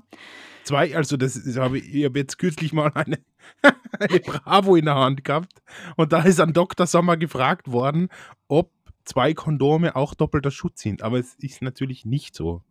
Zwei, 0.64 0.94
also 0.96 1.16
das 1.16 1.34
ist, 1.36 1.58
habe 1.58 1.78
ich, 1.78 1.92
ich 1.92 2.04
habe 2.04 2.18
jetzt 2.20 2.38
kürzlich 2.38 2.72
mal 2.72 2.92
eine, 2.94 3.18
eine 3.98 4.20
Bravo 4.20 4.76
in 4.76 4.84
der 4.84 4.94
Hand 4.94 5.24
gehabt 5.24 5.60
und 5.96 6.12
da 6.12 6.22
ist 6.22 6.38
an 6.38 6.52
Dr. 6.52 6.86
Sommer 6.86 7.16
gefragt 7.16 7.70
worden, 7.70 8.08
ob 8.48 8.70
zwei 9.04 9.34
Kondome 9.34 9.96
auch 9.96 10.14
doppelter 10.14 10.52
Schutz 10.52 10.80
sind. 10.80 11.02
Aber 11.02 11.18
es 11.18 11.34
ist 11.34 11.62
natürlich 11.62 12.04
nicht 12.04 12.34
so. 12.34 12.62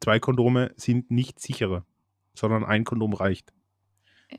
Zwei 0.00 0.18
Kondome 0.18 0.72
sind 0.76 1.12
nicht 1.12 1.38
sicherer, 1.38 1.86
sondern 2.34 2.64
ein 2.64 2.82
Kondom 2.84 3.14
reicht. 3.14 3.52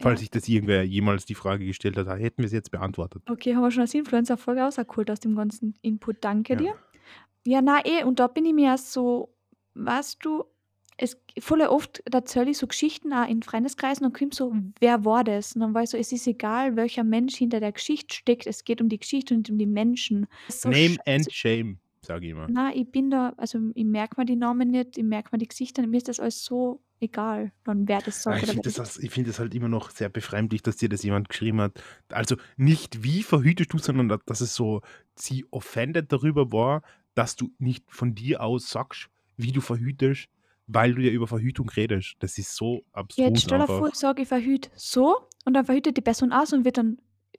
Falls 0.01 0.19
ja. 0.19 0.21
sich 0.21 0.29
das 0.29 0.47
irgendwer 0.47 0.83
jemals 0.83 1.25
die 1.25 1.35
Frage 1.35 1.65
gestellt 1.65 1.97
hat, 1.97 2.07
hätten 2.19 2.39
wir 2.39 2.45
es 2.45 2.51
jetzt 2.51 2.71
beantwortet. 2.71 3.23
Okay, 3.29 3.55
haben 3.55 3.61
wir 3.63 3.71
schon 3.71 3.81
als 3.81 3.93
Influencer-Folge 3.93 4.61
rausgeholt 4.61 5.09
aus 5.09 5.19
dem 5.21 5.35
ganzen 5.35 5.75
Input. 5.81 6.17
Danke 6.21 6.55
Ja. 6.55 6.57
dir. 6.57 6.75
Ja, 7.45 7.61
na 7.61 7.85
eh, 7.85 8.03
und 8.03 8.19
da 8.19 8.27
bin 8.27 8.45
ich 8.45 8.53
mir 8.53 8.67
erst 8.67 8.93
so, 8.93 9.35
weißt 9.75 10.19
du, 10.25 10.45
es 10.97 11.17
voll 11.39 11.61
oft 11.63 12.03
erzähle 12.13 12.51
ich 12.51 12.57
so 12.59 12.67
Geschichten 12.67 13.13
auch 13.13 13.27
in 13.29 13.43
Freundeskreisen 13.43 14.05
und 14.05 14.17
kommt 14.17 14.35
so: 14.35 14.53
„Wer 14.79 15.05
war 15.05 15.23
das?“ 15.23 15.55
Und 15.55 15.61
dann 15.61 15.73
war 15.73 15.83
ich 15.83 15.91
so: 15.91 15.97
„Es 15.97 16.11
ist 16.11 16.27
egal, 16.27 16.75
welcher 16.77 17.03
Mensch 17.03 17.35
hinter 17.37 17.59
der 17.61 17.71
Geschichte 17.73 18.15
steckt. 18.15 18.47
Es 18.47 18.63
geht 18.65 18.81
um 18.81 18.89
die 18.89 18.99
Geschichte 18.99 19.35
und 19.35 19.49
um 19.49 19.57
die 19.57 19.65
Menschen.“ 19.67 20.27
So 20.47 20.71
Name 20.71 20.97
scheiße. 20.97 21.03
and 21.05 21.29
shame, 21.31 21.79
sage 22.01 22.25
ich 22.25 22.31
immer. 22.31 22.51
Na, 22.51 22.73
ich 22.75 22.91
bin 22.91 23.09
da 23.09 23.33
also, 23.37 23.59
ich 23.73 23.85
merke 23.85 24.19
mir 24.19 24.25
die 24.25 24.35
Namen 24.35 24.69
nicht, 24.71 24.97
ich 24.97 25.03
merke 25.03 25.29
mir 25.31 25.37
die 25.39 25.47
Gesichter, 25.47 25.85
mir 25.87 25.97
ist 25.97 26.09
das 26.09 26.19
alles 26.19 26.43
so 26.43 26.81
egal, 27.03 27.51
dann 27.63 27.87
wer 27.87 28.01
das 28.01 28.25
Ah, 28.25 28.37
sagt 28.37 28.43
ich 28.43 28.49
finde 28.51 28.71
das 28.71 28.97
ich 28.97 29.11
finde 29.11 29.29
das 29.29 29.39
halt 29.39 29.53
immer 29.53 29.69
noch 29.69 29.89
sehr 29.91 30.09
befremdlich, 30.09 30.61
dass 30.63 30.77
dir 30.77 30.89
das 30.89 31.03
jemand 31.03 31.29
geschrieben 31.29 31.61
hat. 31.61 31.81
Also, 32.09 32.37
nicht 32.57 33.03
wie 33.03 33.23
verhütest 33.23 33.73
du, 33.73 33.77
sondern 33.77 34.09
da 34.09 34.17
dass 34.25 34.41
es 34.41 34.55
so 34.55 34.81
sie 35.15 35.45
offended 35.51 36.11
darüber 36.11 36.51
war, 36.51 36.81
dass 37.15 37.35
du 37.35 37.51
nicht 37.59 37.85
von 37.89 38.15
dir 38.15 38.41
aus 38.41 38.69
sagst, 38.69 39.09
wie 39.37 39.51
du 39.51 39.61
verhütest, 39.61 40.27
weil 40.67 40.95
du 40.95 41.01
ja 41.01 41.11
über 41.11 41.27
Verhütung 41.27 41.69
redest. 41.69 42.15
Das 42.19 42.37
ist 42.37 42.55
so 42.55 42.83
Ja, 43.15 43.27
jetzt 43.27 43.43
stell 43.43 43.59
dir 43.59 43.67
vor, 43.67 43.87
ich 43.89 43.95
sage, 43.95 44.21
ich 44.23 44.27
verhüte 44.27 44.69
so 44.75 45.27
und 45.45 45.53
dann 45.53 45.65
verhütet 45.65 45.97
die 45.97 46.01
Person 46.01 46.31
auch 46.31 46.45
so 46.45 46.55
und 46.55 46.65
wird 46.65 46.77
dann 46.77 46.97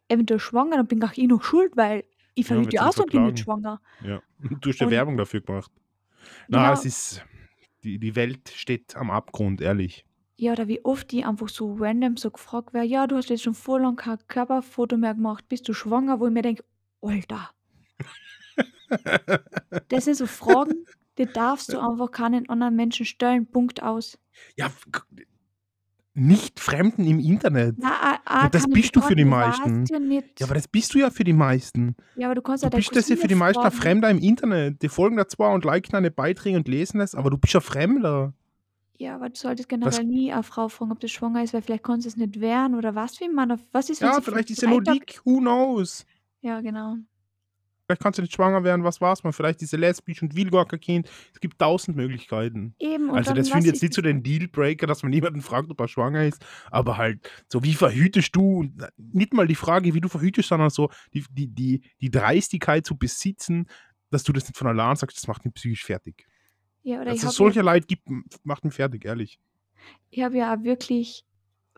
eventuell 0.08 0.40
schwanger, 0.40 0.76
dann 0.76 0.86
bin 0.86 1.02
auch 1.02 1.12
ich 1.12 1.26
noch 1.28 1.42
schuld, 1.42 1.76
weil 1.76 2.04
ich 2.34 2.46
verhüte 2.46 2.76
ja 2.76 2.92
so 2.92 3.02
und 3.02 3.10
bin 3.10 3.24
nicht 3.24 3.40
schwanger. 3.40 3.80
Ja. 4.02 4.20
Du 4.60 4.68
hast 4.68 4.78
ja 4.80 4.86
Und 4.86 4.90
Werbung 4.90 5.16
dafür 5.16 5.40
gemacht. 5.40 5.70
Na, 6.48 6.72
es 6.72 6.82
genau. 6.82 6.88
ist 6.88 7.24
die 7.84 7.98
die 7.98 8.16
Welt 8.16 8.48
steht 8.54 8.96
am 8.96 9.10
Abgrund, 9.10 9.60
ehrlich. 9.60 10.04
Ja, 10.36 10.52
oder 10.52 10.68
wie 10.68 10.84
oft 10.84 11.12
ich 11.12 11.26
einfach 11.26 11.48
so 11.48 11.74
random 11.74 12.16
so 12.16 12.30
gefragt 12.30 12.72
werde: 12.72 12.86
„Ja, 12.86 13.06
du 13.08 13.16
hast 13.16 13.30
jetzt 13.30 13.42
schon 13.42 13.54
voll 13.54 13.82
lang 13.82 13.96
kein 13.96 14.18
Körperfoto 14.28 14.96
mehr 14.96 15.14
gemacht. 15.14 15.48
Bist 15.48 15.68
du 15.68 15.72
schwanger?“ 15.72 16.20
Wo 16.20 16.26
ich 16.26 16.32
mir 16.32 16.42
denke: 16.42 16.64
„Alter“ 17.00 17.50
das 19.88 20.04
sind 20.04 20.16
so 20.16 20.26
Fragen, 20.26 20.86
die 21.18 21.30
darfst 21.30 21.72
du 21.72 21.78
einfach 21.78 22.10
keinen 22.10 22.48
anderen 22.48 22.76
Menschen 22.76 23.06
stellen, 23.06 23.46
Punkt 23.50 23.82
aus. 23.82 24.18
Ja, 24.56 24.70
nicht 26.14 26.60
Fremden 26.60 27.04
im 27.06 27.18
Internet. 27.20 27.76
Na, 27.76 27.90
a 28.24 28.44
Ja, 28.44 28.48
das 28.48 28.66
bist 28.68 28.96
du 28.96 29.00
für 29.00 29.16
die 29.16 29.24
du 29.24 29.30
meisten. 29.30 29.84
ja 29.88 29.98
Ja, 30.38 30.46
aber 30.46 30.54
das 30.54 30.68
bist 30.68 30.94
du 30.94 30.98
ja 30.98 31.10
für 31.10 31.24
die 31.24 31.32
meisten. 31.32 31.96
Ja, 32.16 32.28
aber 32.28 32.36
du 32.36 32.42
kannst 32.42 32.62
Du 32.62 32.66
ja 32.66 32.70
deine 32.70 32.80
bist 32.80 32.96
das 32.96 33.08
ja 33.08 33.16
für 33.16 33.28
die 33.28 33.34
meisten 33.36 33.64
ein. 33.64 33.72
Fremder 33.72 34.10
im 34.10 34.18
Internet. 34.18 34.82
Die 34.82 34.88
folgen 34.88 35.16
dir 35.16 35.28
zwar 35.28 35.52
und 35.54 35.64
liken 35.64 35.92
deine 35.92 36.10
Beiträge 36.10 36.56
und 36.58 36.68
lesen 36.68 37.00
es, 37.00 37.14
aber 37.14 37.30
du 37.30 37.38
bist 37.38 37.54
ein 37.56 37.62
Fremder. 37.62 38.34
Ja, 39.00 39.16
aber 39.16 39.28
du 39.28 39.36
solltest 39.36 39.68
Was 39.82 40.00
generell 40.00 40.04
nie 40.04 40.32
'a 40.32 40.42
Frau 40.42 40.68
fragen, 40.68 40.92
ob 40.92 41.00
sie 41.00 41.08
schwanger 41.08 41.42
ist, 41.42 41.52
weil 41.52 41.62
vielleicht 41.62 41.82
kann 41.82 42.00
sie's 42.00 42.16
nicht 42.16 42.40
wehren 42.40 42.74
oder 42.76 42.94
was 42.94 43.18
wie 43.20 43.28
man 43.28 43.60
was 43.72 43.90
ist, 43.90 44.02
Ja, 44.02 44.20
vielleicht 44.20 44.50
ist 44.50 44.60
sie 44.60 44.66
nur 44.68 44.80
3 44.80 44.92
Tage 44.92 45.00
dick, 45.00 45.20
who 45.24 45.38
knows? 45.38 46.04
Ja, 46.42 46.60
genau. 46.60 46.96
Vielleicht 47.86 48.02
kann 48.02 48.12
sie 48.14 48.22
nicht 48.22 48.32
schwanger 48.34 48.64
werden, 48.64 48.82
was 48.82 49.00
weiß 49.00 49.24
man? 49.24 49.32
Vielleicht 49.34 49.60
sie 49.60 49.76
lesbisch 49.76 50.22
und 50.22 50.34
kein 50.34 50.80
Kind. 50.80 51.10
Es 51.34 51.40
gibt 51.40 51.58
1.000 51.60 51.96
Möglichkeiten. 51.96 52.74
Eben 52.80 53.10
und 53.10 53.16
Also, 53.16 53.34
das 53.34 53.50
finde 53.50 53.66
ich 53.68 53.72
jetzt 53.74 53.82
nicht 53.82 53.94
so 53.94 54.00
den 54.02 54.22
Dealbreaker, 54.22 54.86
dass 54.86 55.02
man 55.02 55.10
niemanden 55.10 55.42
fragt, 55.42 55.70
ob 55.70 55.80
er 55.80 55.88
schwanger 55.88 56.24
ist, 56.24 56.44
aber 56.70 56.96
halt 56.96 57.30
so: 57.48 57.62
„Wie 57.62 57.74
verhütest 57.74 58.34
du?“ 58.34 58.60
Und 58.60 58.86
nicht 58.96 59.34
mal 59.34 59.46
die 59.46 59.54
Frage, 59.54 59.92
wie 59.94 60.00
du 60.00 60.08
verhütest, 60.08 60.48
sondern 60.48 60.70
so 60.70 60.90
die 61.12 61.24
die 61.30 61.48
die 61.48 61.82
die 62.00 62.10
Dreistigkeit 62.10 62.86
zu 62.86 62.96
besitzen, 62.96 63.66
dass 64.10 64.24
du 64.24 64.32
das 64.32 64.44
nicht 64.44 64.56
von 64.56 64.66
allein 64.68 64.96
sagst, 64.96 65.16
das 65.18 65.26
macht 65.28 65.44
mich 65.44 65.54
psychisch 65.54 65.84
fertig. 65.84 66.26
Ja, 66.82 67.00
oder 67.00 67.10
Dass 67.10 67.14
ich 67.14 67.24
es 67.24 67.24
habe 67.24 67.42
ja 67.42 67.54
solche 67.54 67.62
Leute 67.62 67.86
gibt, 67.86 68.08
macht 68.44 68.64
mich 68.64 68.74
fertig, 68.74 69.04
ehrlich. 69.04 69.38
ich 70.10 70.22
habe 70.22 70.38
ja 70.38 70.54
auch 70.54 70.62
wirklich 70.62 71.24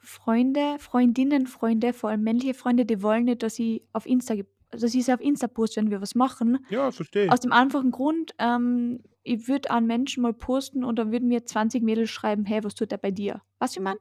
Freunde, 0.00 0.76
Freundinnen, 0.78 1.46
Freunde, 1.46 1.92
vor 1.92 2.10
allem 2.10 2.22
männliche 2.22 2.54
Freunde, 2.54 2.84
die 2.84 3.02
wollen 3.02 3.24
nicht, 3.24 3.42
dass 3.42 3.58
ich 3.58 3.82
auf 3.92 4.06
Insta 4.06 4.34
dass 4.76 4.94
ich 4.94 5.04
sie 5.06 5.12
auf 5.14 5.20
Insta 5.20 5.48
poste, 5.48 5.80
wenn 5.80 5.90
wir 5.90 6.00
was 6.02 6.14
machen. 6.14 6.66
Ja, 6.70 6.90
verstehe 6.92 7.26
Aus 7.26 7.40
ich. 7.40 7.40
dem 7.40 7.52
einfachen 7.52 7.90
Grund, 7.92 8.32
ähm, 8.38 9.00
ich 9.24 9.48
würde 9.48 9.70
einen 9.72 9.86
Menschen 9.88 10.22
mal 10.22 10.34
posten 10.34 10.84
und 10.84 10.98
dann 10.98 11.12
würden 11.12 11.28
mir 11.28 11.44
20 11.46 11.82
Mädels 11.82 12.10
schreiben: 12.10 12.44
„Hey, 12.46 12.64
was 12.64 12.74
tut 12.76 12.92
der 12.92 12.98
bei 12.98 13.10
dir?“ 13.12 13.42
Weißt 13.60 13.76
du, 13.76 13.80
wie 13.80 13.82
ich 13.82 13.84
meine? 13.84 14.00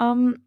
Ähm, 0.00 0.46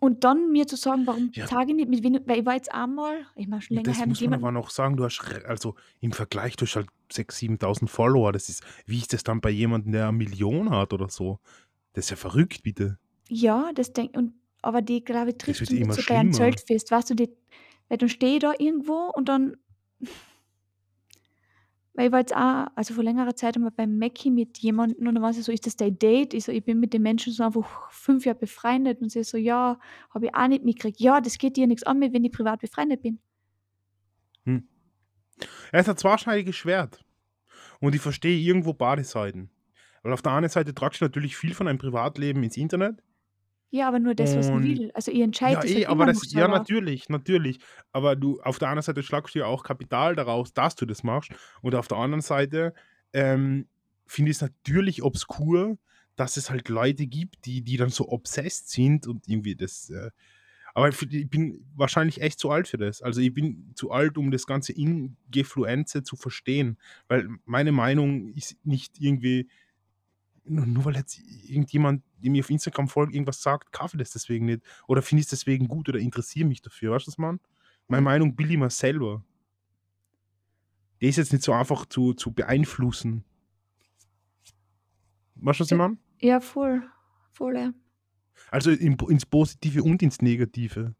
und 0.00 0.24
dann 0.24 0.50
mir 0.52 0.66
zu 0.68 0.76
sagen: 0.76 1.06
„Warum 1.06 1.34
Ja. 1.34 1.48
sage 1.48 1.72
ich 1.72 1.76
nicht 1.76 1.90
mit 1.90 2.02
wen“ 2.04 2.20
weil 2.26 2.40
ich 2.40 2.46
war 2.46 2.54
jetzt 2.54 2.72
einmal 2.74 3.26
ich 3.36 3.48
meine 3.48 3.62
schon 3.62 3.74
Ja, 3.74 3.78
länger 3.78 3.92
das 3.92 4.04
her 4.04 4.06
muss 4.06 4.24
man 4.24 4.34
aber 4.34 4.52
noch 4.52 4.70
sagen, 4.70 4.96
du 4.96 5.04
hast 5.04 5.20
also, 5.46 5.74
im 6.00 6.12
Vergleich, 6.12 6.56
du 6.56 6.66
hast 6.66 6.76
halt 6.76 6.88
6, 7.10 7.38
7.000 7.38 7.90
Follower. 7.90 8.32
Das 8.32 8.48
ist 8.48 8.62
wie 8.86 8.98
ist 8.98 9.12
das 9.12 9.22
dann 9.24 9.40
bei 9.40 9.50
jemandem, 9.50 9.92
der 9.92 10.12
1.000.000 10.12 10.70
hat 10.70 10.92
oder 10.92 11.08
so? 11.08 11.38
Das 11.94 12.06
ist 12.06 12.10
ja 12.10 12.16
verrückt, 12.16 12.62
bitte. 12.62 12.98
Ja, 13.28 13.72
das 13.74 13.92
denk 13.92 14.16
und 14.16 14.34
aber 14.62 14.80
die, 14.82 15.02
glaube 15.04 15.30
ich, 15.30 15.38
Das 15.46 15.58
triffst 15.58 15.60
wird 15.60 15.72
du 15.72 15.74
nicht 15.74 15.80
immer 15.80 15.96
so 15.96 16.04
bei 16.04 16.18
einem 16.18 16.30
schlimmer. 16.30 16.32
Zeltfest, 16.32 16.90
weißt 16.90 17.10
du, 17.10 17.14
die 17.14 17.30
weil 17.92 17.98
dann 17.98 18.08
stehe 18.08 18.36
ich 18.36 18.40
da 18.40 18.54
irgendwo 18.58 19.10
und 19.14 19.28
dann 19.28 19.58
weil 21.92 22.06
ich 22.06 22.12
war 22.12 22.20
jetzt 22.20 22.34
auch 22.34 22.68
also, 22.74 22.94
vor 22.94 23.04
längerer 23.04 23.36
Zeit 23.36 23.54
einmal 23.54 23.70
beim 23.70 23.98
Mäcki 23.98 24.30
mit 24.30 24.56
jemandem 24.60 25.06
und 25.06 25.14
dann 25.14 25.22
war 25.22 25.34
sie 25.34 25.42
so: 25.42 25.52
„Ist 25.52 25.66
das 25.66 25.76
dein 25.76 25.98
Date?“ 25.98 26.32
Ich 26.32 26.44
so: 26.44 26.52
„Ich 26.52 26.64
bin 26.64 26.80
mit 26.80 26.94
dem 26.94 27.02
Menschen 27.02 27.34
so 27.34 27.42
einfach 27.44 27.90
5 27.90 28.24
Jahre 28.24 28.38
befreundet.“ 28.38 29.02
Und 29.02 29.10
sie 29.10 29.22
so: 29.24 29.36
„Ja, 29.36 29.78
habe 30.08 30.24
ich 30.24 30.34
auch 30.34 30.48
nicht 30.48 30.64
mitgekriegt.“ 30.64 31.00
„Ja, 31.00 31.20
das 31.20 31.36
geht 31.36 31.58
ja 31.58 31.66
nix 31.66 31.82
an, 31.82 32.00
wem 32.00 32.24
ich 32.24 32.32
privat 32.32 32.60
befreundet 32.62 33.02
bin.“ 33.02 33.18
Hm. 34.46 34.66
Er 35.70 35.80
ist 35.80 35.88
ein 35.90 35.96
zweischneidiges 35.98 36.56
Schwert 36.56 37.04
und 37.80 37.94
ich 37.94 38.00
verstehe 38.00 38.38
irgendwo 38.38 38.74
beide 38.74 39.04
Seiten. 39.04 39.50
Weil 40.02 40.14
auf 40.14 40.22
der 40.22 40.32
einen 40.32 40.48
Seite 40.48 40.74
tragst 40.74 41.00
du 41.02 41.04
natürlich 41.04 41.36
viel 41.36 41.54
von 41.54 41.66
deinem 41.66 41.78
Privatleben 41.78 42.42
ins 42.42 42.56
Internet 42.56 43.02
Ja, 43.74 43.88
aber 43.88 44.00
nur 44.00 44.14
das, 44.14 44.36
was 44.36 44.50
ich 44.50 44.52
und 44.52 44.64
will. 44.64 44.90
Also, 44.92 45.10
ich 45.10 45.20
entscheide 45.20 45.54
ja, 45.54 45.60
das 45.62 45.70
eh, 45.70 45.74
halt 45.76 45.86
aber 45.86 46.04
immer 46.04 46.12
noch 46.12 46.20
das 46.20 46.30
ja, 46.34 46.40
selber. 46.40 46.58
natürlich, 46.58 47.08
natürlich. 47.08 47.58
Aber 47.90 48.16
du 48.16 48.38
auf 48.42 48.58
der 48.58 48.68
anderen 48.68 48.82
Seite 48.82 49.02
schlagst 49.02 49.34
du 49.34 49.38
ja 49.38 49.46
auch 49.46 49.64
Kapital 49.64 50.14
daraus, 50.14 50.52
dass 50.52 50.74
du 50.76 50.84
das 50.84 51.02
machst. 51.02 51.32
Und 51.62 51.74
auf 51.74 51.88
der 51.88 51.96
anderen 51.96 52.20
Seite, 52.20 52.74
ähm, 53.14 53.66
finde 54.06 54.30
ich's 54.30 54.42
natürlich 54.42 55.02
obskur, 55.02 55.78
dass 56.16 56.36
es 56.36 56.50
halt 56.50 56.68
Leute 56.68 57.06
gibt, 57.06 57.46
die 57.46 57.62
die 57.62 57.78
dann 57.78 57.88
so 57.88 58.08
obsessed 58.10 58.68
sind 58.68 59.06
und 59.06 59.26
irgendwie 59.26 59.56
das, 59.56 59.88
äh 59.88 60.10
aber 60.74 60.88
ich 60.88 61.28
bin 61.28 61.66
wahrscheinlich 61.74 62.22
echt 62.22 62.38
zu 62.38 62.50
alt 62.50 62.66
für 62.68 62.78
das. 62.78 63.02
Also, 63.02 63.20
ich 63.20 63.34
bin 63.34 63.72
zu 63.74 63.90
alt, 63.90 64.16
um 64.18 64.30
das 64.30 64.46
ganze 64.46 64.72
Ingefluenze 64.72 66.02
zu 66.02 66.16
verstehen, 66.16 66.78
weil 67.08 67.28
meine 67.44 67.72
Meinung 67.72 68.28
ist 68.28 68.56
nicht 68.64 68.98
irgendwie 69.00 69.48
nur 70.44 70.84
weil 70.84 70.96
jetzt 70.96 71.18
irgendjemand, 71.44 72.02
der 72.18 72.30
mir 72.30 72.42
auf 72.42 72.50
Instagram 72.50 72.88
folgt, 72.88 73.14
irgendwas 73.14 73.42
sagt, 73.42 73.72
kaufe 73.72 73.96
ich 73.96 74.00
das 74.00 74.10
deswegen 74.10 74.46
nicht 74.46 74.62
oder 74.88 75.02
finde 75.02 75.20
ich's 75.20 75.30
deswegen 75.30 75.68
gut 75.68 75.88
oder 75.88 75.98
interessiere 76.00 76.46
mich 76.48 76.62
dafür. 76.62 76.92
Weißt 76.92 77.06
du, 77.06 77.08
was 77.08 77.14
ich 77.14 77.18
meine? 77.18 77.38
Ja. 77.88 78.00
Meinung 78.00 78.34
bilde 78.36 78.52
ich 78.54 78.58
mir 78.58 78.70
selber. 78.70 79.24
Die 81.00 81.08
ist 81.08 81.16
jetzt 81.16 81.32
nicht 81.32 81.44
so 81.44 81.52
einfach 81.52 81.86
zu 81.86 82.14
zu 82.14 82.32
beeinflussen. 82.32 83.24
Weißt 85.36 85.60
du, 85.60 85.64
was 85.64 85.70
ich 85.70 85.70
Ja, 85.70 85.76
meine? 85.78 85.98
ja, 86.20 86.40
voll, 86.40 86.82
voll, 87.32 87.56
ja. 87.56 87.72
Also, 88.50 88.70
im 88.70 88.96
ins 89.08 89.26
Positive 89.26 89.82
und 89.82 90.02
ins 90.02 90.20
Negative. 90.22 90.94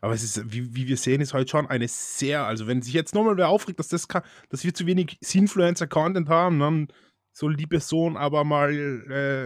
Aber 0.00 0.14
es 0.14 0.22
ist 0.24 0.52
wie 0.52 0.74
wie 0.74 0.88
wir 0.88 0.96
sehen, 0.96 1.20
ist 1.20 1.32
heute 1.34 1.50
schon 1.50 1.66
eine 1.68 1.86
sehr 1.88 2.44
also, 2.44 2.66
wenn 2.66 2.82
sich 2.82 2.92
jetzt 2.94 3.14
noch 3.14 3.24
mal 3.24 3.36
wer 3.36 3.48
aufregt, 3.48 3.78
dass 3.78 3.88
das 3.88 4.08
ka 4.08 4.22
dass 4.48 4.64
wir 4.64 4.74
zu 4.74 4.86
wenig 4.86 5.18
Sinfluencer-Content 5.20 6.28
haben, 6.28 6.58
dann 6.58 6.88
soll 7.32 7.56
die 7.56 7.66
Person 7.66 8.16
aber 8.16 8.44
mal, 8.44 8.72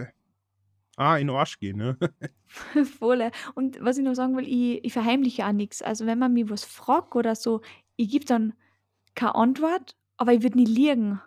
äh, 0.09 0.13
ah, 0.97 1.17
in 1.17 1.29
'n 1.29 1.35
Arsch 1.35 1.59
gehen, 1.59 1.77
ne? 1.77 1.97
Voll, 2.99 3.19
ja. 3.21 3.31
Und 3.55 3.77
was 3.81 3.97
ich 3.97 4.03
noch 4.03 4.15
sagen 4.15 4.35
will, 4.37 4.47
ich 4.47 4.83
ich 4.85 4.93
verheimliche 4.93 5.45
auch 5.45 5.51
nix. 5.51 5.81
Also, 5.81 6.05
wenn 6.05 6.19
man 6.19 6.33
mich 6.33 6.49
was 6.49 6.63
fragt 6.65 7.15
oder 7.15 7.35
so, 7.35 7.61
ich 7.95 8.09
gebe 8.11 8.25
dann 8.25 8.53
keine 9.15 9.35
Antwort, 9.35 9.95
aber 10.17 10.33
ich 10.33 10.43
würde 10.43 10.57
nie 10.57 10.65
liegen. 10.65 11.21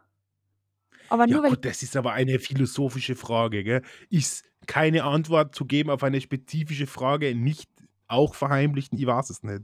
Aber 1.11 1.27
Ja 1.27 1.27
nur 1.27 1.43
weil 1.43 1.53
gut, 1.53 1.65
das 1.65 1.83
ist 1.83 1.97
aber 1.97 2.13
eine 2.13 2.39
philosophische 2.39 3.15
Frage, 3.15 3.63
gell? 3.65 3.83
Ist 4.09 4.45
keine 4.67 5.05
Antwort 5.05 5.55
zu 5.55 5.65
geben 5.67 5.91
auf 5.91 6.03
eine 6.03 6.21
spezifische 6.21 6.87
Frage 6.87 7.35
nicht 7.35 7.69
auch 8.09 8.35
verheimlichen? 8.35 8.99
Ich 8.99 9.07
weiß 9.07 9.31
es 9.31 9.43
nicht. 9.43 9.63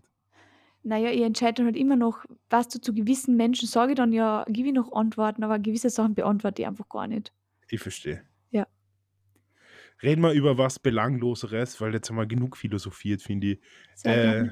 Na 0.88 0.98
ja, 0.98 1.10
ich 1.10 1.22
entscheide 1.22 1.54
dann 1.56 1.66
halt 1.66 1.76
immer 1.76 1.96
noch 1.96 2.24
weißt 2.50 2.72
du, 2.72 2.80
zu 2.80 2.94
gewissen 2.94 3.36
Menschen 3.36 3.66
sage 3.66 3.96
dann 3.96 4.12
ja 4.12 4.44
gebe 4.48 4.68
ich 4.68 4.74
noch 4.74 4.92
Antworten, 4.92 5.42
aber 5.42 5.58
gewisse 5.58 5.90
Sachen 5.90 6.14
beantworte 6.14 6.62
ich 6.62 6.68
einfach 6.68 6.88
gar 6.88 7.08
nicht. 7.08 7.32
Ich 7.68 7.80
verstehe. 7.80 8.22
Ja. 8.52 8.68
Reden 10.00 10.22
wir 10.22 10.30
über 10.30 10.58
was 10.58 10.78
Belangloseres, 10.78 11.80
weil 11.80 11.92
jetzt 11.92 12.08
haben 12.08 12.16
wir 12.16 12.26
genug 12.26 12.56
philosophiert, 12.56 13.20
finde 13.20 13.54
ich. 13.54 13.60
Äh. 14.04 14.50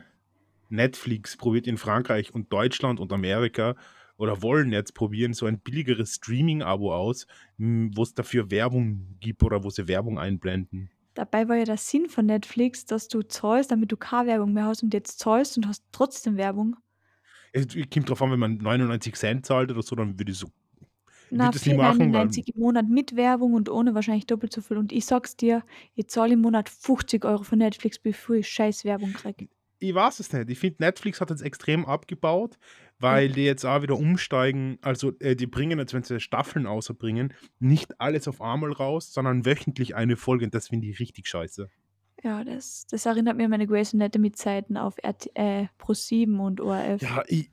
Netflix 0.71 1.37
probiert 1.37 1.69
in 1.69 1.77
Frankreich 1.77 2.35
und 2.35 2.53
Deutschland 2.53 2.99
und 2.99 3.13
Amerika 3.13 3.77
oder 4.17 4.43
wollen 4.43 4.73
jetzt 4.73 4.95
probieren, 4.95 5.35
so 5.35 5.47
ein 5.47 5.61
billigeres 5.61 6.15
Streaming-Abo 6.15 6.93
aus, 6.93 7.29
hm, 7.59 7.97
wo's 7.97 8.13
dafür 8.13 8.51
Werbung 8.51 9.19
gibt 9.21 9.45
oder 9.45 9.63
wo 9.63 9.71
sie 9.71 9.87
Werbung 9.87 10.19
einblenden. 10.19 10.91
Dabei 11.15 11.49
war 11.49 11.57
ja 11.57 11.65
der 11.65 11.77
Sinn 11.77 12.09
von 12.09 12.27
Netflix, 12.27 12.87
dass 12.87 13.09
du 13.09 13.23
zahlst, 13.23 13.71
damit 13.71 13.91
du 13.93 13.97
keine 13.97 14.29
Werbung 14.29 14.53
mehr 14.53 14.67
hast 14.67 14.83
und 14.83 14.93
jetzt 14.95 15.19
zahlst 15.21 15.57
und 15.57 15.67
hast 15.69 15.85
trotzdem 15.93 16.37
Werbung. 16.37 16.77
Es 17.53 17.67
kommt 17.91 18.11
drauf 18.11 18.21
an, 18.23 18.33
wenn 18.33 18.39
man 18.41 18.57
99 18.59 19.15
zahlt 19.43 19.71
oder 19.71 19.83
so, 19.83 19.95
dann 19.97 20.19
würde 20.19 20.33
ich 20.33 20.39
so 20.39 20.49
Na, 21.31 21.51
würde 21.51 21.59
das 21.59 21.69
machen, 21.79 22.13
weil 22.13 22.31
4,99 22.31 22.53
im 22.55 22.61
Monat 22.61 22.89
mit 22.89 23.17
Werbung 23.17 23.55
und 23.55 23.69
ohne 23.69 23.95
wahrscheinlich 23.95 24.27
doppelt 24.27 24.53
so 24.53 24.61
viel. 24.61 24.77
Und 24.79 24.93
ich 24.93 25.05
sage 25.07 25.25
es 25.27 25.37
dir, 25.37 25.63
ich 25.95 26.09
zahle 26.09 26.35
im 26.35 26.41
Monat 26.41 26.69
50 26.69 27.25
€ 27.25 27.45
für 27.45 27.57
Netflix, 27.57 27.99
bevor 27.99 28.37
ich 28.37 28.49
scheiß 28.49 28.85
Werbung 28.85 29.13
kriege. 29.13 29.49
Ich 29.89 29.95
weiß 29.95 30.21
es 30.21 30.33
nicht. 30.33 30.51
Ich 30.51 30.59
finde, 30.59 30.77
Netflix 30.81 31.21
hat 31.21 31.31
jetzt 31.31 31.43
extrem 31.43 31.85
abgebaut, 31.85 32.59
weil 32.99 33.29
die 33.31 33.45
jetzt 33.45 33.65
auch 33.65 33.83
wieder 33.83 33.97
umsteigen. 33.97 34.79
Also, 34.83 35.13
äh, 35.21 35.37
die 35.37 35.47
bringen 35.47 35.79
jetzt, 35.79 35.95
wenn 35.95 36.03
sie 36.03 36.21
Staffeln 36.21 36.67
außerbringen, 36.67 37.35
nicht 37.59 38.01
alles 38.01 38.27
auf 38.29 38.41
einmal 38.41 38.73
raus, 38.73 39.13
sondern 39.13 39.45
wöchentlich 39.45 39.95
eine 39.95 40.17
Folge. 40.17 40.47
Und 40.47 40.55
das 40.55 40.69
finde 40.69 40.89
ich 40.89 41.01
richtig 41.01 41.29
scheiße. 41.29 41.69
Ja, 42.23 42.43
das, 42.43 42.87
das 42.87 43.05
erinnert 43.05 43.37
mir 43.37 43.45
an 43.45 43.51
meine 43.51 43.67
Grey's 43.67 43.93
Anatomy-Zeiten 43.93 44.79
auf 44.79 44.97
RT, 45.05 45.31
äh, 45.35 45.67
Pro7 45.79 46.39
und 46.39 46.61
ORF. 46.61 47.03
Ja, 47.03 47.23
ich, 47.27 47.51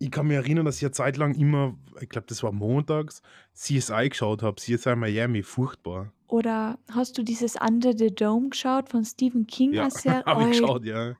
ich 0.00 0.10
kann 0.10 0.26
mich 0.26 0.36
erinnern, 0.36 0.64
dass 0.64 0.78
ich 0.78 0.84
eine 0.84 0.92
Zeit 0.92 1.16
lang 1.16 1.34
immer, 1.36 1.76
ich 2.00 2.08
glaube, 2.08 2.26
das 2.26 2.42
war 2.42 2.50
montags, 2.50 3.22
CSI 3.54 4.08
geschaut 4.08 4.42
habe. 4.42 4.56
CSI 4.56 4.96
Miami, 4.96 5.44
furchtbar. 5.44 6.12
Oder 6.26 6.78
hast 6.90 7.16
du 7.16 7.22
dieses 7.22 7.56
Under 7.56 7.96
the 7.96 8.12
Dome 8.12 8.48
geschaut 8.48 8.88
von 8.88 9.04
Stephen 9.04 9.46
King? 9.46 9.72
Ja, 9.72 9.88
habe 10.26 10.44
ich 10.44 10.58
geschaut, 10.58 10.84
ja. 10.84 11.14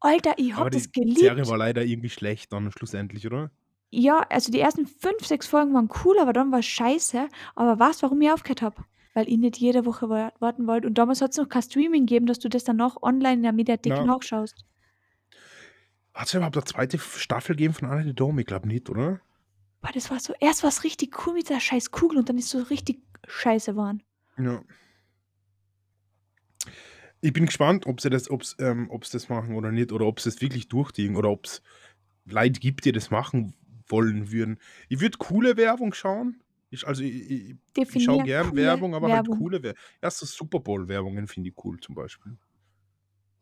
Alter, 0.00 0.34
ich 0.36 0.52
Aber 0.54 0.66
hab 0.66 0.70
die 0.72 0.78
das 0.78 0.92
geliebt. 0.92 1.18
Serie 1.18 1.46
war 1.48 1.56
leider 1.56 1.82
irgendwie 1.84 2.10
schlecht 2.10 2.52
dann 2.52 2.70
schlussendlich, 2.72 3.26
oder? 3.26 3.50
Ja, 3.90 4.26
also 4.28 4.50
die 4.52 4.60
ersten 4.60 4.86
fünf, 4.86 5.24
sechs 5.24 5.46
Folgen 5.46 5.72
waren 5.74 5.88
cool, 6.04 6.18
aber 6.18 6.32
dann 6.32 6.50
war 6.52 6.58
es 6.58 6.66
scheiße. 6.66 7.28
Aber 7.54 7.78
du, 8.02 8.02
warum 8.06 8.20
ich 8.20 8.30
aufgehört 8.30 8.62
habe? 8.62 8.84
Weil 9.14 9.28
ich 9.28 9.38
nicht 9.38 9.56
jede 9.58 9.86
Woche 9.86 10.08
wa- 10.08 10.32
warten 10.40 10.66
wollte. 10.66 10.88
Und 10.88 10.98
damals 10.98 11.20
hat 11.22 11.30
es 11.30 11.36
noch 11.36 11.48
kein 11.48 11.62
Streaming 11.62 12.06
gegeben, 12.06 12.26
dass 12.26 12.40
du 12.40 12.48
das 12.48 12.64
dann 12.64 12.76
noch 12.76 13.02
online 13.02 13.34
in 13.34 13.42
der 13.44 13.52
Mediathek 13.52 13.92
Na. 13.94 14.04
nachschaust. 14.04 14.64
Hat 16.12 16.26
es 16.26 16.34
überhaupt 16.34 16.56
eine 16.56 16.64
zweite 16.64 16.98
Staffel 16.98 17.54
gegeben 17.56 17.74
von 17.74 17.88
Under 17.88 18.04
the 18.04 18.12
Dome? 18.14 18.40
Ich 18.40 18.46
glaube 18.46 18.68
nicht, 18.68 18.90
oder? 18.90 19.20
Boah, 19.80 19.90
das 19.92 20.10
war 20.10 20.18
so, 20.20 20.32
erst 20.40 20.62
war 20.62 20.68
es 20.70 20.84
richtig 20.84 21.26
cool 21.26 21.34
mit 21.34 21.48
der 21.48 21.60
scheiß 21.60 21.90
Kugel 21.90 22.18
und 22.18 22.28
dann 22.28 22.38
ist 22.38 22.46
es 22.46 22.50
so 22.50 22.58
richtig 22.62 23.00
scheiße 23.26 23.76
waren. 23.76 24.02
Ja. 24.38 24.62
Ich 27.24 27.32
bin 27.32 27.46
gespannt, 27.46 27.86
ob 27.86 28.02
sie 28.02 28.10
das, 28.10 28.30
ob's, 28.30 28.54
ähm, 28.58 28.90
ob's 28.90 29.08
das 29.08 29.30
machen 29.30 29.54
oder 29.54 29.72
nicht, 29.72 29.92
oder 29.92 30.04
ob 30.04 30.20
sie 30.20 30.28
es 30.28 30.42
wirklich 30.42 30.68
durchziehen, 30.68 31.16
oder 31.16 31.30
ob 31.30 31.46
es 31.46 31.62
Leute 32.26 32.60
gibt, 32.60 32.84
die 32.84 32.92
das 32.92 33.10
machen 33.10 33.54
wollen 33.88 34.30
würden. 34.30 34.58
Ich 34.90 35.00
würde 35.00 35.16
coole 35.16 35.56
Werbung 35.56 35.94
schauen. 35.94 36.42
Ich, 36.68 36.86
also 36.86 37.02
ich, 37.02 37.30
ich, 37.30 37.56
ich 37.94 38.04
schaue 38.04 38.24
gern 38.24 38.54
Werbung, 38.54 38.94
aber 38.94 39.08
Werbung. 39.08 39.32
halt 39.32 39.42
coole 39.42 39.62
Werbung. 39.62 39.80
Erst 40.02 40.18
so 40.18 40.26
Super 40.26 40.60
Bowl-Werbungen 40.60 41.26
finde 41.26 41.48
ich 41.48 41.64
cool 41.64 41.80
zum 41.80 41.94
Beispiel. 41.94 42.36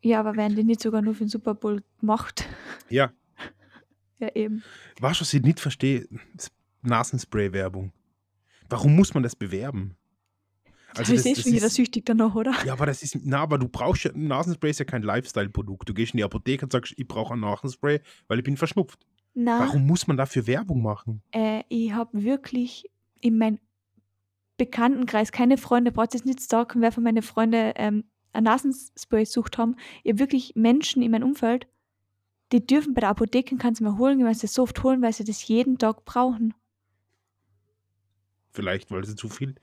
Ja, 0.01 0.21
aber 0.21 0.37
werden 0.37 0.55
die 0.55 0.63
nicht 0.63 0.79
sogar 0.79 1.01
nur 1.01 1.13
für 1.13 1.25
den 1.25 1.29
Super 1.29 1.53
Bowl 1.53 1.83
gemacht? 1.99 2.47
Ja, 2.87 3.11
ja, 4.19 4.33
eben. 4.33 4.63
weißt 5.01 5.19
du, 5.19 5.21
was 5.23 5.33
ich 5.33 5.43
nicht 5.43 5.59
verstehe? 5.59 6.07
Nasenspray-Werbung. 6.83 7.91
Warum 8.69 8.95
muss 8.95 9.13
man 9.13 9.23
das 9.23 9.35
bewerben? 9.35 9.97
Also 10.95 11.13
das, 11.13 11.25
ist 11.25 11.43
schon 11.43 11.53
jeder 11.53 11.69
süchtig 11.69 12.05
danach, 12.05 12.35
oder? 12.35 12.53
Ja, 12.65 12.73
aber 12.73 12.85
das 12.85 13.01
ist, 13.01 13.17
na, 13.23 13.39
aber 13.39 13.57
du 13.57 13.67
brauchst 13.67 14.03
ja, 14.03 14.11
Nasenspray 14.13 14.69
ist 14.71 14.79
ja 14.79 14.85
kein 14.85 15.01
Lifestyle-Produkt. 15.01 15.89
Du 15.89 15.93
gehst 15.93 16.13
in 16.13 16.17
die 16.17 16.23
Apotheke 16.23 16.65
und 16.65 16.71
sagst, 16.71 16.93
ich 16.97 17.07
brauche 17.07 17.33
ein 17.33 17.39
Nasenspray, 17.39 17.99
weil 18.27 18.37
ich 18.37 18.43
bin 18.43 18.57
verschnupft. 18.57 19.05
Na, 19.33 19.59
Warum 19.59 19.87
muss 19.87 20.05
man 20.05 20.17
dafür 20.17 20.45
Werbung 20.45 20.81
machen? 20.81 21.21
äh, 21.31 21.63
ich 21.69 21.93
habe 21.93 22.23
wirklich 22.23 22.89
in 23.19 23.37
meinem 23.37 23.59
Bekanntenkreis 24.57 25.31
keine 25.31 25.57
Freunde, 25.57 25.91
braucht 25.91 26.13
jetzt 26.13 26.25
nicht 26.25 26.39
sagen, 26.39 26.81
wer 26.81 26.91
von 26.91 27.03
meinen 27.03 27.23
Freunden 27.23 27.73
ähm, 27.75 28.03
ein 28.33 28.43
Nasenspray 28.43 29.23
gesucht 29.23 29.57
haben. 29.57 29.75
Ich 30.03 30.11
habe 30.11 30.19
wirklich 30.19 30.53
Menschen 30.55 31.01
in 31.01 31.11
meinem 31.11 31.29
Umfeld, 31.29 31.67
die 32.51 32.65
dürfen 32.65 32.93
bei 32.93 33.01
der 33.01 33.09
Apotheke, 33.09 33.57
kannst 33.57 33.81
du 33.81 33.85
mal 33.85 33.97
holen, 33.97 34.23
weil 34.23 34.35
sie 34.35 34.41
das 34.41 34.53
so 34.53 34.63
oft 34.63 34.83
holen, 34.83 35.01
weil 35.01 35.13
sie 35.13 35.23
das 35.23 35.47
jeden 35.47 35.79
Tag 35.79 36.05
brauchen. 36.05 36.53
Vielleicht, 38.51 38.91
weil 38.91 39.03
sie 39.03 39.15
zu 39.15 39.29
viel 39.29 39.55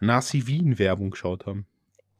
Nasi-Wien-Werbung 0.00 1.10
geschaut 1.10 1.46
haben. 1.46 1.66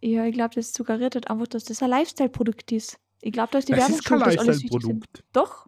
Ja, 0.01 0.25
ich 0.25 0.35
glaube, 0.35 0.55
das 0.55 0.73
suggeriert 0.73 1.15
halt 1.15 1.29
einfach, 1.29 1.47
dass 1.49 1.65
das 1.65 1.83
ein 1.83 1.91
Lifestyle-Produkt 1.91 2.73
ist. 2.73 2.99
Ich 3.21 3.33
glaube, 3.33 3.51
da 3.53 3.59
ist 3.59 3.69
die 3.69 3.73
Das 3.73 3.83
Werbung 3.83 3.99
ist 3.99 4.05
kein 4.05 4.21
dass. 4.21 4.35
Lifestyle-Produkt. 4.37 5.25
Doch. 5.33 5.67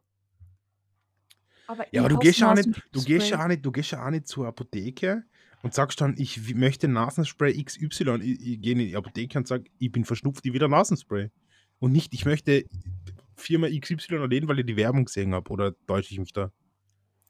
Aber, 1.67 1.85
Ja, 1.85 1.89
ich 1.91 2.01
aber 2.01 2.09
du 2.09 2.19
gehst, 2.19 2.39
ja 2.39 2.51
auch 2.51 2.55
nicht, 2.55 2.69
du, 2.93 3.05
gehst 3.05 3.31
ja 3.31 3.43
auch 3.43 3.49
nicht, 3.49 3.65
du 3.65 3.73
gehst 3.73 3.91
ja 3.93 4.07
auch 4.07 4.11
nicht 4.11 4.27
zur 4.27 4.47
Apotheke 4.47 5.25
und 5.63 5.75
sagst 5.75 6.01
dann, 6.01 6.15
ich 6.19 6.55
möchte 6.55 6.89
Nasenspray 6.89 7.63
XY. 7.63 8.21
Ich, 8.23 8.41
ich 8.41 8.61
gehe 8.61 8.73
in 8.73 8.79
die 8.79 8.97
Apotheke 8.97 9.39
und 9.39 9.47
sage, 9.47 9.65
ich 9.79 9.93
bin 9.93 10.05
verschnupft, 10.05 10.45
ich 10.45 10.53
will 10.53 10.65
ein 10.65 10.71
Nasenspray. 10.71 11.31
Und 11.79 11.93
nicht, 11.93 12.15
ich 12.15 12.25
möchte 12.25 12.65
Firma 13.37 13.69
XY 13.69 14.15
erledigen, 14.15 14.49
weil 14.49 14.61
ich 14.61 14.67
die 14.67 14.77
Werbung 14.77 15.05
gesehen 15.05 15.35
habe. 15.35 15.51
Oder 15.51 15.75
täusche 15.87 16.13
ich 16.13 16.21
mich 16.21 16.33
da? 16.33 16.53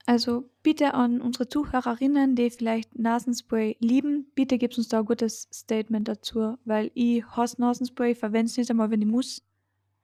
Also 0.07 0.51
bitte 0.63 0.95
an 0.95 1.21
unsere 1.21 1.49
Zuhörerinnen, 1.49 2.35
die 2.35 2.51
vielleicht 2.51 2.99
Nasenspray 2.99 3.77
lieben, 3.79 4.27
bitte 4.35 4.59
gebt 4.59 4.77
uns 4.77 4.89
da 4.89 4.99
ein 5.01 5.05
gutes 5.05 5.49
Statement 5.53 6.09
dazu, 6.09 6.57
weil 6.65 6.91
ich 6.95 7.25
hasse 7.25 7.61
Nasenspray, 7.61 8.15
verwende 8.15 8.47
es 8.51 8.57
nicht 8.57 8.71
einmal, 8.71 8.91
wenn 8.91 9.01
ich 9.03 9.07
muss. 9.07 9.43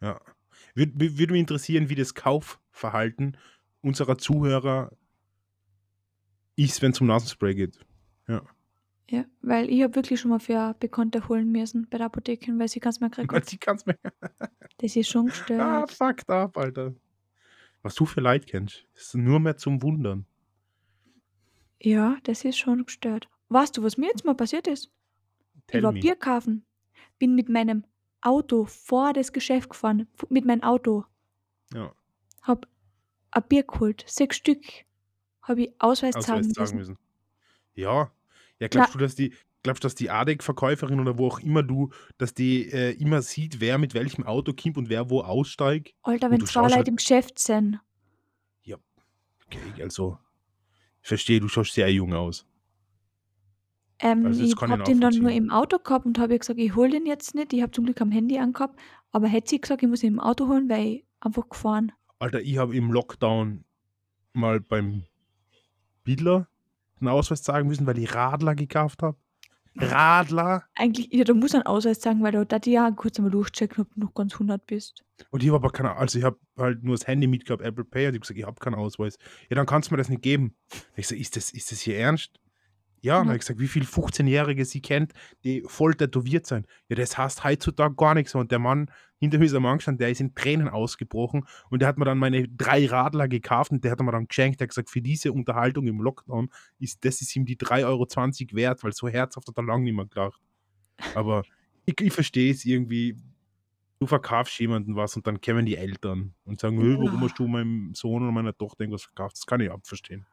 Ja. 0.00 0.20
Würde, 0.74 0.92
würde 1.18 1.32
mich 1.32 1.40
interessieren, 1.40 1.88
wie 1.88 1.96
das 1.96 2.14
Kaufverhalten 2.14 3.37
unserer 3.82 4.18
Zuhörer 4.18 4.92
ist, 6.56 6.82
wenn 6.82 6.92
es 6.92 7.00
um 7.00 7.06
Nasenspray 7.08 7.54
geht. 7.54 7.78
Ja. 8.28 8.42
Ja, 9.11 9.24
weil 9.40 9.70
ich 9.70 9.82
habe 9.82 9.94
wirklich 9.94 10.20
schon 10.20 10.30
mal 10.30 10.38
für 10.38 10.74
Bekannte 10.78 11.28
holen 11.28 11.50
müssen 11.50 11.88
bei 11.88 11.96
der 11.96 12.06
Apotheke, 12.06 12.52
weil 12.58 12.68
sie 12.68 12.78
kann 12.78 12.90
es 12.90 13.00
mir 13.00 13.08
kriegen. 13.11 13.28
Weil 13.32 13.40
die 13.40 13.58
kannst 13.58 13.87
mir. 13.87 13.96
Das 14.80 14.94
ist 14.94 15.08
schon 15.08 15.26
Ah, 15.26 15.30
gestört. 15.30 15.90
fucked 15.92 16.30
up, 16.30 16.56
Alter. 16.56 16.94
Was 17.88 17.94
du 17.94 18.05
für 18.05 18.20
Leid 18.20 18.46
kennst. 18.46 18.87
Das 18.94 19.05
ist 19.05 19.14
nur 19.14 19.40
mehr 19.40 19.57
zum 19.57 19.83
Wundern. 19.83 20.27
Ja, 21.83 22.18
das 22.24 22.44
ist 22.44 22.57
schon 22.59 22.85
gestört. 22.85 23.29
Weißt 23.48 23.77
du, 23.77 23.83
was 23.83 23.96
mir 23.96 24.07
jetzt 24.09 24.24
mal 24.24 24.35
passiert 24.35 24.66
ist? 24.68 24.92
Tell 25.68 25.81
ich 25.81 25.85
war 25.85 25.92
me. 25.92 26.01
Bier 26.01 26.16
kaufen, 26.16 26.66
bin 27.18 27.35
mit 27.35 27.48
meinem 27.48 27.85
Auto 28.22 28.66
vor 28.66 29.12
das 29.14 29.33
Geschäft 29.33 29.70
gefahren, 29.70 30.09
mit 30.31 30.44
meinem 30.46 30.62
Auto, 30.62 31.05
Ja, 31.74 31.94
hab 32.42 32.66
ein 33.33 33.44
Bier 33.48 33.64
geholt, 33.64 34.05
sechs 34.09 34.37
Stück, 34.37 34.64
habe 35.42 35.62
ich 35.64 35.74
Ausweis 35.81 36.14
Ausweis 36.14 36.48
zeigen 36.53 36.55
müssen. 36.55 36.77
müssen. 36.77 36.98
Ja. 37.74 38.12
Ja, 38.61 38.68
glaubst 38.68 38.94
du, 38.94 38.98
dass 38.98 39.14
die, 39.16 39.35
glaubst 39.62 39.85
du, 39.85 39.87
dass 39.87 39.94
die 39.94 40.11
ADEC-Verkäuferin 40.11 41.01
oder 41.01 41.18
wo 41.18 41.29
auch 41.29 41.40
immer 41.40 41.62
du, 41.62 41.90
dass 42.16 42.35
die 42.35 42.71
äh, 42.71 42.92
immer 42.92 43.23
sieht, 43.23 43.61
wer 43.61 43.79
mit 43.79 43.94
welchem 43.94 44.25
Auto 44.25 44.53
kommt 44.53 44.77
und 44.77 44.88
wer 44.88 45.11
wo 45.11 45.21
aussteigt? 45.23 45.94
Alter, 46.03 46.31
wenn 46.31 46.44
zwei 46.47 46.62
Leute 46.62 46.75
halt- 46.77 46.88
im 46.88 46.97
Geschäft 46.97 47.38
sind. 47.38 47.81
Okay, 49.51 49.83
also. 49.83 50.18
Ich 51.01 51.09
verstehe, 51.09 51.40
du 51.40 51.49
schaust 51.49 51.73
sehr 51.73 51.90
jung 51.90 52.12
aus. 52.12 52.44
Ähm, 54.01 54.27
Also, 54.27 54.44
ich 54.44 54.55
kann 54.55 54.71
ich 54.71 54.79
hab 54.79 54.85
den 54.85 55.01
dann 55.01 55.14
nur 55.14 55.31
im 55.31 55.51
Auto 55.51 55.79
gehabt 55.79 56.05
und 56.07 56.18
habe 56.18 56.38
gesagt, 56.38 56.59
ich 56.59 56.77
hole 56.77 56.90
den 56.90 57.07
jetzt 57.07 57.35
nicht. 57.35 57.53
Ich 57.55 57.62
habe 57.62 57.73
zum 57.73 57.85
Glück 57.85 58.01
am 58.01 58.11
Handy 58.11 58.38
angehabt, 58.38 58.79
aber 59.11 59.27
hätte 59.27 59.49
sie 59.49 59.61
gesagt, 59.61 59.83
ich 59.83 59.88
muss 59.88 60.03
ihn 60.03 60.14
im 60.14 60.21
Auto 60.21 60.49
holen, 60.49 60.68
weil 60.68 60.87
ich 60.87 61.05
einfach 61.21 61.49
gefahren. 61.49 61.92
Alter, 62.18 62.42
ich 62.42 62.59
habe 62.59 62.77
im 62.77 62.92
Lockdown 62.92 63.64
mal 64.35 64.61
beim 64.61 65.05
Bidler 66.05 66.49
einen 67.01 67.09
Ausweis 67.09 67.42
zeigen 67.42 67.68
müssen, 67.68 67.87
weil 67.87 67.99
ich 67.99 68.14
Radler 68.14 68.55
gekauft 68.55 69.03
habe. 69.03 69.16
Radler. 69.79 70.64
Eigentlich, 70.75 71.09
ja, 71.12 71.25
da 71.25 71.35
muss 71.35 71.55
ein 71.55 71.62
Ausweis 71.62 72.01
sagen, 72.01 72.23
weil 72.23 72.33
da 72.33 72.45
da 72.45 72.59
die 72.59 72.73
ja 72.73 72.91
kurz 72.91 73.19
einmal 73.19 73.31
durchchecken, 73.31 73.85
ob 73.85 73.95
du 73.95 74.01
noch 74.01 74.14
ganz 74.14 74.35
100 74.35 74.67
bist. 74.67 75.05
Und 75.31 75.43
ich 75.43 75.49
habe 75.49 75.57
aber 75.57 75.71
keine, 75.71 75.97
also 75.97 76.19
ich 76.19 76.25
habe 76.25 76.38
halt 76.57 76.83
nur 76.83 76.97
das 76.97 77.07
Handy 77.07 77.27
mitgehabt, 77.27 77.62
Apple 77.62 77.85
Pay, 77.85 78.09
und 78.09 78.14
ich 78.14 78.17
habe 78.17 78.21
gesagt, 78.21 78.38
ich 78.38 78.47
habe 78.47 78.61
keinen 78.61 78.75
Ausweis. 78.75 79.17
Ja, 79.49 79.57
dann 79.57 79.67
kannst 79.67 79.91
du 79.91 79.95
mir 79.95 79.99
das 79.99 80.09
nicht 80.09 80.23
geben. 80.23 80.55
Ich 80.97 81.09
sage, 81.09 81.21
ist 81.21 81.37
das, 81.37 81.51
ist 81.53 81.73
das 81.73 81.81
hier 81.81 81.99
ernst? 81.99 82.41
Ja, 83.01 83.14
und 83.14 83.21
dann 83.21 83.29
habe 83.29 83.37
ich 83.37 83.43
gesagt, 83.43 83.61
wie 83.61 83.69
viele 83.69 83.87
15-Jährige 83.87 84.64
sie 84.64 84.81
kennt, 84.81 85.12
die 85.45 85.62
voll 85.67 85.95
tätowiert 85.95 86.47
sind. 86.47 86.67
Ja, 86.88 86.97
das 86.97 87.17
heißt 87.17 87.45
heutzutage 87.45 87.95
gar 87.95 88.14
nichts. 88.14 88.35
Und 88.35 88.51
der 88.51 88.59
Mann 88.59 88.91
hinter 89.20 89.38
mir 89.38 89.44
ist 89.46 89.54
am 89.54 89.66
Anstand, 89.66 90.00
der 90.00 90.11
ist 90.11 90.20
in 90.20 90.35
Tränen 90.35 90.68
ausgebrochen 90.68 91.44
und 91.70 91.81
der 91.81 91.88
hat 91.88 91.98
mir 91.98 92.04
dann 92.04 92.18
meine 92.18 92.48
drei 92.48 92.87
Radler 92.87 93.28
gekauft 93.28 93.70
und 93.72 93.83
der 93.85 93.92
hat 93.92 94.00
mir 94.00 94.12
dann 94.12 94.28
geschenkt. 94.28 94.61
Der 94.61 94.64
hat 94.66 94.70
gesagt, 94.70 94.90
für 94.90 95.02
diese 95.02 95.33
Unterhaltung 95.33 95.87
im 95.87 96.00
Lockdown 96.00 96.50
ist 96.78 97.04
das 97.04 97.20
ist 97.20 97.35
ihm 97.37 97.44
die 97.44 97.57
3,20 97.57 97.85
Euro 97.87 98.57
wert, 98.57 98.85
weil 98.85 98.92
so 98.92 99.09
herzhaft 99.09 99.48
hat 99.48 99.57
er 99.57 99.64
lange 99.64 99.85
nicht 99.85 99.94
mehr 99.94 100.07
gedacht. 100.07 100.40
Aber 101.14 101.42
ich, 101.87 102.00
ich 102.00 102.12
verstehe 102.12 102.52
es 102.52 102.64
irgendwie. 102.64 103.16
Du 104.00 104.07
verkaufst 104.07 104.57
jemanden 104.61 104.94
was 104.94 105.16
und 105.16 105.26
dann 105.26 105.40
kommen 105.40 105.66
die 105.66 105.74
Eltern 105.76 106.33
und 106.44 106.61
sagen, 106.61 106.81
"Hö, 106.81 106.96
warum 106.98 107.14
Ja. 107.14 107.20
hast 107.22 107.37
du 107.38 107.48
meinem 107.48 107.94
Sohn 107.94 108.22
oder 108.22 108.31
meiner 108.31 108.57
Tochter 108.57 108.83
irgendwas 108.83 109.02
verkauft? 109.02 109.37
Das 109.37 109.44
kann 109.46 109.61
ich 109.61 109.72
abverstehen. 109.72 110.24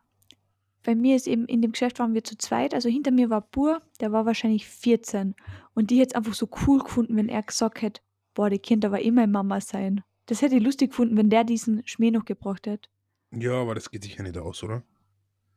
Bei 0.83 0.93
mir 0.93 1.15
ist 1.15 1.25
eben 1.27 1.47
in 1.47 1.63
dem 1.63 1.71
Geschäft 1.71 1.97
waren 1.97 2.13
wir 2.13 2.23
zu 2.23 2.37
zweit. 2.37 2.75
Also 2.75 2.89
hinter 2.89 3.09
mir 3.09 3.31
war 3.31 3.41
Bur, 3.41 3.81
der 4.01 4.11
war 4.11 4.27
wahrscheinlich 4.27 4.67
14. 4.67 5.33
Und 5.73 5.89
die 5.89 5.97
hätte 5.99 6.09
es 6.09 6.15
einfach 6.15 6.35
so 6.35 6.47
cool 6.67 6.77
gefunden, 6.83 7.15
wenn 7.15 7.27
er 7.27 7.41
gesagt 7.41 7.81
hätte, 7.81 8.01
boah, 8.35 8.49
die 8.51 8.59
Kinder 8.59 8.89
aber 8.89 9.01
immer 9.01 9.25
Mama 9.25 9.59
sein. 9.59 10.03
Das 10.27 10.41
hätte 10.43 10.55
ich 10.55 10.63
lustig 10.63 10.91
gefunden, 10.91 11.17
wenn 11.17 11.29
der 11.31 11.43
diesen 11.43 11.85
Schmäh 11.87 12.11
noch 12.11 12.25
gebracht 12.25 12.67
hätte. 12.67 12.89
Ja, 13.31 13.53
aber 13.53 13.73
das 13.75 13.89
geht 13.89 14.03
sicher 14.03 14.21
nicht 14.23 14.37
aus, 14.37 14.61
oder? 14.63 14.83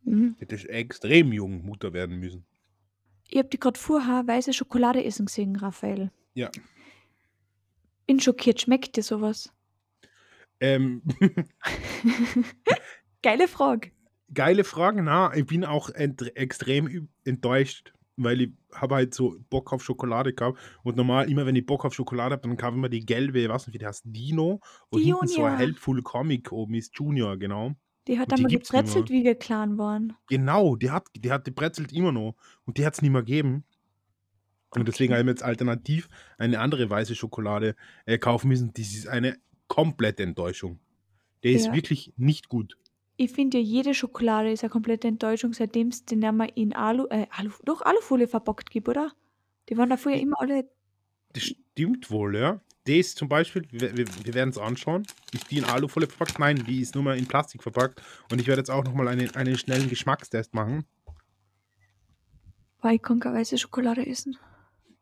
Mhm. 0.05 0.37
Hätte 0.39 0.55
ich 0.55 0.69
extrem 0.69 1.33
jung 1.33 1.65
Mutter 1.65 1.93
werden 1.93 2.19
müssen. 2.19 2.45
Ich 3.29 3.39
hab 3.39 3.51
die 3.51 3.61
gerade 3.61 3.79
vorher 3.79 4.27
weiße 4.27 4.53
Schokolade 4.55 5.05
essen 5.05 5.27
gesehen, 5.27 5.57
Raphael. 5.57 6.11
Ja. 6.35 6.51
Bin 8.07 8.21
schockiert, 8.21 8.61
schmeckt 8.63 8.97
dir 8.97 9.03
sowas? 9.03 9.53
Ähm, 10.61 11.03
Geile 13.23 13.49
Frage. 13.49 13.91
geile 14.33 14.65
Frage, 14.65 15.03
na, 15.03 15.35
ich 15.35 15.47
bin 15.47 15.65
auch 15.65 15.91
extrem 15.91 17.09
enttäuscht. 17.25 17.93
Weil 18.19 18.41
ich 18.41 18.53
habe 18.75 18.97
halt 18.97 19.15
so 19.15 19.37
Bock 19.51 19.73
auf 19.73 19.83
Schokolade 19.83 20.33
gehabt. 20.35 20.59
Und 20.83 20.97
normal, 20.97 21.31
immer 21.31 21.47
wenn 21.47 21.57
ich 21.57 21.65
Bock 21.67 21.85
auf 21.85 21.95
Schokolade 21.95 22.33
habe, 22.35 22.47
dann 22.47 22.57
kaufe 22.57 22.73
ich 22.73 22.79
immer 22.79 22.89
die 22.89 23.07
gelbe, 23.07 23.49
weiß 23.49 23.67
nicht, 23.67 23.75
wie 23.75 23.79
die 23.79 23.87
heißt, 23.87 24.03
Dino, 24.07 24.61
wo 24.91 24.99
hinten 24.99 25.27
so 25.29 25.45
ein 25.45 25.57
Dionia. 25.57 25.59
Helpful 25.59 26.03
Comic 26.03 26.53
oben 26.53 26.75
ist, 26.75 26.97
Junior, 26.99 27.37
genau. 27.39 27.75
Die 28.07 28.19
hat 28.19 28.31
Und 28.33 28.39
die 28.39 28.45
einmal 28.47 28.59
gebrezelt, 28.59 29.11
wie 29.11 29.25
wir 29.25 29.35
klein 29.35 29.77
waren. 29.79 30.15
Genau, 30.29 30.77
die 30.77 30.91
hat, 30.91 31.07
die 31.15 31.31
hat 31.31 31.47
die 31.47 31.51
brezelt 31.51 31.93
immer 31.93 32.13
noch. 32.13 32.35
Und 32.65 32.79
die 32.79 32.87
hat 32.87 32.95
es 32.95 33.03
nicht 33.03 33.11
mehr 33.11 33.23
gegeben. 33.23 33.65
Und 34.75 34.87
deswegen 34.87 35.13
Okay. 35.13 35.19
habe 35.19 35.21
ich 35.23 35.25
mir 35.27 35.31
jetzt 35.33 35.43
alternativ 35.43 36.09
eine 36.37 36.61
andere 36.61 36.91
weiße 36.91 37.15
Schokolade 37.15 37.75
äh, 38.07 38.19
kaufen 38.19 38.49
müssen. 38.49 38.73
Das 38.75 38.89
ist 38.95 39.09
eine 39.09 39.39
komplette 39.67 40.23
Enttäuschung. 40.23 40.79
Der 41.43 41.53
ist 41.53 41.67
Ja. 41.67 41.75
wirklich 41.75 42.13
nicht 42.17 42.49
gut. 42.49 42.77
Ich 43.21 43.33
finde 43.33 43.59
ja, 43.59 43.65
jede 43.65 43.95
Schokolade 43.95 44.53
ist 44.53 44.63
eine 44.63 44.71
komplette 44.71 45.09
Enttäuschung, 45.09 45.53
seitdem 45.53 45.89
es 45.89 46.05
den 46.05 46.25
einmal 46.25 46.53
in 46.55 46.73
Alu, 46.73 47.07
äh, 47.11 47.27
Alu, 47.31 47.51
doch 47.65 47.83
Alufolie 47.83 48.29
verpackt 48.29 48.71
gibt, 48.71 48.89
oder? 48.89 49.11
Die 49.69 49.77
waren 49.77 49.91
da 49.91 49.97
vorher 49.97 50.19
Ich- 50.21 50.23
immer 50.25 50.41
alle. 50.41 50.71
Das 51.33 51.43
stimmt 51.43 52.13
wohl, 52.13 52.37
ja. 52.37 52.61
Die 52.87 53.01
ist 53.01 53.19
zum 53.19 53.29
Beispiel, 53.29 53.67
wir, 53.73 53.97
wir, 53.97 54.07
wir 54.25 54.35
werden 54.35 54.51
es 54.51 54.57
anschauen. 54.57 55.03
Ist 55.35 55.51
die 55.51 55.59
in 55.59 55.65
Alufolie 55.65 56.09
verpackt? 56.09 56.39
Nein, 56.39 56.65
die 56.65 56.81
ist 56.81 56.95
nur 56.95 57.03
mal 57.03 57.19
in 57.19 57.27
Plastik 57.27 57.63
verpackt. 57.65 58.01
Und 58.31 58.41
ich 58.41 58.47
werde 58.47 58.61
jetzt 58.61 58.71
auch 58.71 58.85
nochmal 58.85 59.09
einen, 59.09 59.35
einen 59.35 59.59
schnellen 59.59 59.89
Geschmackstest 59.89 60.55
machen. 60.55 60.85
Weil 62.81 62.95
ich 62.95 63.03
kann 63.03 63.19
keine 63.19 63.37
weiße 63.37 63.59
Schokolade 63.59 64.07
essen. 64.07 64.37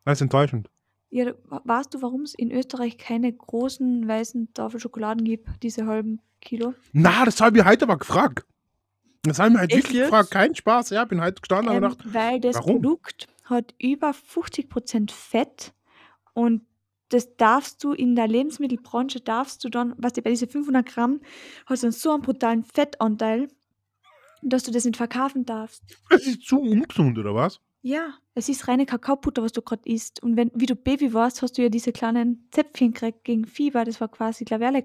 Das 0.05 0.17
ist 0.17 0.21
enttäuschend. 0.23 0.71
Ja, 1.11 1.33
weißt 1.49 1.93
du, 1.93 2.01
warum 2.01 2.23
es 2.23 2.33
in 2.33 2.51
Österreich 2.51 2.97
keine 2.97 3.31
großen 3.31 4.07
weißen 4.07 4.53
Tafelschokoladen 4.55 5.23
gibt, 5.23 5.47
diese 5.61 5.85
halben 5.85 6.19
Kilo? 6.41 6.73
Na, 6.93 7.25
das 7.25 7.41
habe 7.41 7.57
ich 7.59 7.65
heute 7.65 7.85
aber 7.85 7.97
gefragt. 7.97 8.45
Das 9.23 9.39
habe 9.39 9.49
ich 9.49 9.53
mir 9.53 9.59
halt 9.59 9.71
wirklich 9.73 10.01
gefragt. 10.01 10.31
Kein 10.31 10.55
Spaß. 10.55 10.91
Ja, 10.91 11.03
bin 11.05 11.21
heute 11.21 11.41
gestanden 11.41 11.69
und 11.69 11.75
Ähm, 11.75 11.81
gedacht, 11.89 12.13
weil 12.13 12.39
das 12.39 12.55
warum? 12.55 12.81
Produkt 12.81 13.27
hat 13.45 13.73
über 13.79 14.11
50% 14.11 15.11
Fett 15.11 15.73
und 16.33 16.61
das 17.09 17.35
darfst 17.37 17.83
du 17.83 17.93
in 17.93 18.15
der 18.15 18.27
Lebensmittelbranche, 18.27 19.21
darfst 19.21 19.63
du 19.63 19.69
dann, 19.69 19.93
was 19.97 20.13
bei 20.13 20.29
diese 20.29 20.47
500 20.47 20.85
Gramm, 20.85 21.21
hast 21.65 21.83
du 21.83 21.87
dann 21.87 21.93
so 21.93 22.11
einen 22.11 22.21
brutalen 22.21 22.63
Fettanteil, 22.63 23.47
dass 24.41 24.63
du 24.63 24.71
das 24.71 24.83
nicht 24.85 24.97
verkaufen 24.97 25.45
darfst. 25.45 25.83
das 26.09 26.27
ist 26.27 26.41
zu 26.43 26.59
ungesund, 26.59 27.17
oder 27.17 27.33
was? 27.33 27.59
Ja, 27.81 28.15
es 28.33 28.49
ist 28.49 28.67
reine 28.67 28.85
Kakaobutter, 28.85 29.41
was 29.41 29.53
du 29.53 29.61
gerade 29.61 29.87
isst. 29.89 30.21
Und 30.21 30.35
wenn, 30.35 30.51
wie 30.53 30.65
du 30.65 30.75
Baby 30.75 31.13
warst, 31.13 31.41
hast 31.41 31.57
du 31.57 31.61
ja 31.61 31.69
diese 31.69 31.93
kleinen 31.93 32.49
Zäpfchen 32.51 32.91
gekriegt 32.91 33.23
gegen 33.23 33.45
Fieber. 33.45 33.85
Das 33.85 34.01
war 34.01 34.09
quasi 34.09 34.43
Klaverle 34.43 34.83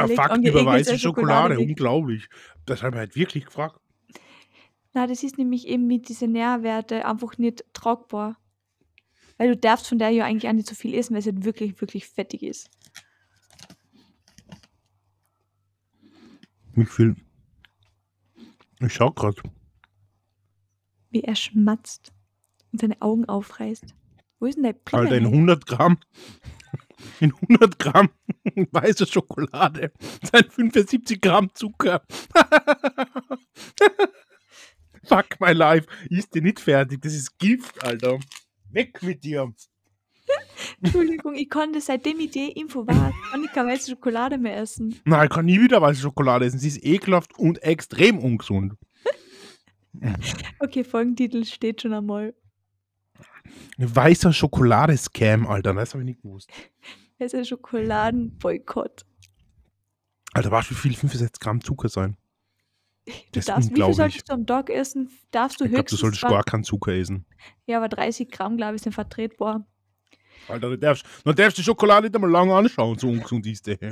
Kakaobutter. 0.00 0.02
Ja, 0.02 0.06
legt 0.06 0.16
Fakt 0.16 0.32
an 0.32 0.44
über 0.44 0.66
weiße 0.66 0.98
Schokolade. 0.98 1.58
Unglaublich. 1.58 2.28
Das 2.66 2.82
habe 2.82 2.96
ich 2.96 2.98
halt 3.00 3.16
wirklich 3.16 3.46
gefragt. 3.46 3.80
Na, 4.92 5.06
das 5.06 5.22
ist 5.22 5.38
nämlich 5.38 5.68
eben 5.68 5.86
mit 5.86 6.08
diesen 6.08 6.32
Nährwerte 6.32 7.04
einfach 7.04 7.38
nicht 7.38 7.64
tragbar. 7.72 8.36
Weil 9.38 9.48
du 9.48 9.56
darfst 9.56 9.88
von 9.88 9.98
der 9.98 10.10
ja 10.10 10.24
eigentlich 10.24 10.48
auch 10.48 10.52
nicht 10.52 10.68
so 10.68 10.74
viel 10.74 10.94
essen, 10.94 11.14
weil 11.14 11.20
es 11.20 11.26
halt 11.26 11.44
wirklich, 11.44 11.80
wirklich 11.80 12.06
fettig 12.06 12.42
ist. 12.42 12.70
Wie 16.74 16.84
viel? 16.84 17.16
Ich 18.80 18.94
schau 18.94 19.10
gerade. 19.10 19.40
Wie 21.10 21.22
er 21.22 21.36
schmatzt 21.36 22.12
und 22.72 22.80
seine 22.80 23.00
Augen 23.00 23.24
aufreißt. 23.26 23.94
Wo 24.38 24.46
ist 24.46 24.56
denn 24.56 24.64
der 24.64 24.72
Brille? 24.72 25.02
Alter, 25.02 25.16
in 25.16 25.24
hin? 25.24 25.34
100 25.34 25.66
Gramm. 25.66 25.98
In 27.20 27.32
100 27.34 27.78
Gramm 27.78 28.10
weiße 28.72 29.06
Schokolade. 29.06 29.92
Sein 30.30 30.44
75 30.48 31.20
Gramm 31.20 31.54
Zucker. 31.54 32.02
Fuck 35.04 35.40
my 35.40 35.52
life. 35.52 35.86
Ist 36.08 36.34
dir 36.34 36.42
nicht 36.42 36.60
fertig. 36.60 37.02
Das 37.02 37.14
ist 37.14 37.38
Gift, 37.38 37.82
Alter. 37.84 38.18
Weg 38.70 39.02
mit 39.02 39.24
dir. 39.24 39.52
Entschuldigung, 40.82 41.34
ich 41.34 41.50
konnte 41.50 41.80
seitdem 41.80 42.20
ich 42.20 42.30
die 42.30 42.52
Info 42.52 42.86
war, 42.86 43.12
kann 43.30 43.44
ich 43.44 43.52
keine 43.52 43.70
weiße 43.70 43.90
Schokolade 43.90 44.38
mehr 44.38 44.56
essen. 44.56 45.00
Nein, 45.04 45.24
ich 45.24 45.30
kann 45.30 45.44
nie 45.44 45.60
wieder 45.60 45.82
weiße 45.82 46.00
Schokolade 46.00 46.44
essen. 46.44 46.58
Sie 46.58 46.68
ist 46.68 46.84
ekelhaft 46.84 47.38
und 47.38 47.62
extrem 47.62 48.18
ungesund. 48.18 48.74
Okay, 50.60 50.84
Folgentitel 50.84 51.44
steht 51.44 51.82
schon 51.82 51.92
einmal. 51.92 52.32
Weißer 53.78 54.32
Schokolade-Scam, 54.32 55.46
Alter. 55.46 55.74
Das 55.74 55.94
habe 55.94 56.02
ich 56.02 56.06
nicht 56.06 56.22
gewusst. 56.22 56.50
Es 57.18 57.32
ist 57.32 57.38
ein 57.38 57.44
Schokoladenboykott. 57.44 59.04
Alter, 60.32 60.50
weißt 60.50 60.70
du, 60.70 60.74
wie 60.74 60.78
viel 60.78 60.94
65 60.94 61.40
Gramm 61.40 61.60
Zucker 61.60 61.88
sein? 61.88 62.16
Du 63.06 63.12
Das 63.32 63.46
darfst, 63.46 63.70
wie 63.70 63.82
viel 63.82 63.94
solltest 63.94 64.28
du 64.28 64.32
am 64.34 64.46
Tag 64.46 64.70
essen? 64.70 65.10
Darfst 65.30 65.60
du 65.60 65.64
Ich 65.64 65.70
glaube, 65.70 65.84
du 65.84 65.92
höchstens 65.92 66.00
solltest 66.00 66.22
gar 66.22 66.44
keinen 66.44 66.64
Zucker 66.64 66.92
essen. 66.92 67.26
Ja, 67.66 67.78
aber 67.78 67.88
30 67.88 68.30
Gramm, 68.30 68.56
glaube 68.56 68.76
ich, 68.76 68.82
sind 68.82 68.92
vertretbar. 68.92 69.66
Alter, 70.48 70.70
du 70.70 70.78
darfst, 70.78 71.04
du 71.24 71.32
darfst 71.32 71.58
die 71.58 71.62
Schokolade 71.62 72.06
nicht 72.06 72.14
einmal 72.14 72.30
lange 72.30 72.54
anschauen, 72.54 72.98
so 72.98 73.08
ungesund 73.08 73.46
ist 73.46 73.66
die. 73.66 73.76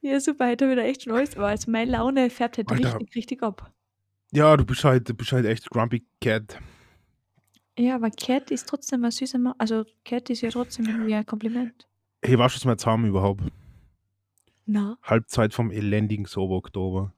Ja, 0.00 0.18
super, 0.18 0.48
heute 0.48 0.68
wieder 0.70 0.84
echt 0.84 1.04
schon 1.04 1.12
alles. 1.12 1.36
Aber 1.36 1.46
also 1.48 1.70
meine 1.70 1.92
Laune 1.92 2.30
färbt 2.30 2.58
halt 2.58 2.70
Alter. 2.70 2.94
richtig, 2.94 3.14
richtig 3.14 3.42
ab. 3.42 3.72
Ja, 4.32 4.56
du 4.56 4.64
bist 4.64 4.84
halt, 4.84 5.08
du 5.08 5.14
bist 5.14 5.32
halt 5.32 5.46
echt 5.46 5.70
Grumpy 5.70 6.06
Cat. 6.20 6.58
Ja, 7.78 7.94
aber 7.94 8.10
Cat 8.10 8.50
ist 8.50 8.68
trotzdem 8.68 9.04
ein 9.04 9.10
süßer 9.10 9.38
Ma 9.38 9.54
Also, 9.58 9.84
Cat 10.04 10.28
ist 10.30 10.40
ja 10.42 10.50
trotzdem 10.50 10.86
irgendwie 10.86 11.14
ein 11.14 11.24
Kompliment. 11.24 11.88
Hey, 12.22 12.38
weißt 12.38 12.56
du, 12.56 12.68
wir 12.68 12.72
jetzt 12.72 12.86
haben 12.86 13.06
überhaupt? 13.06 13.42
Na, 14.66 14.98
Halbzeit 15.02 15.54
vom 15.54 15.70
elendigen 15.70 16.26
Sober-Oktober. 16.26 17.14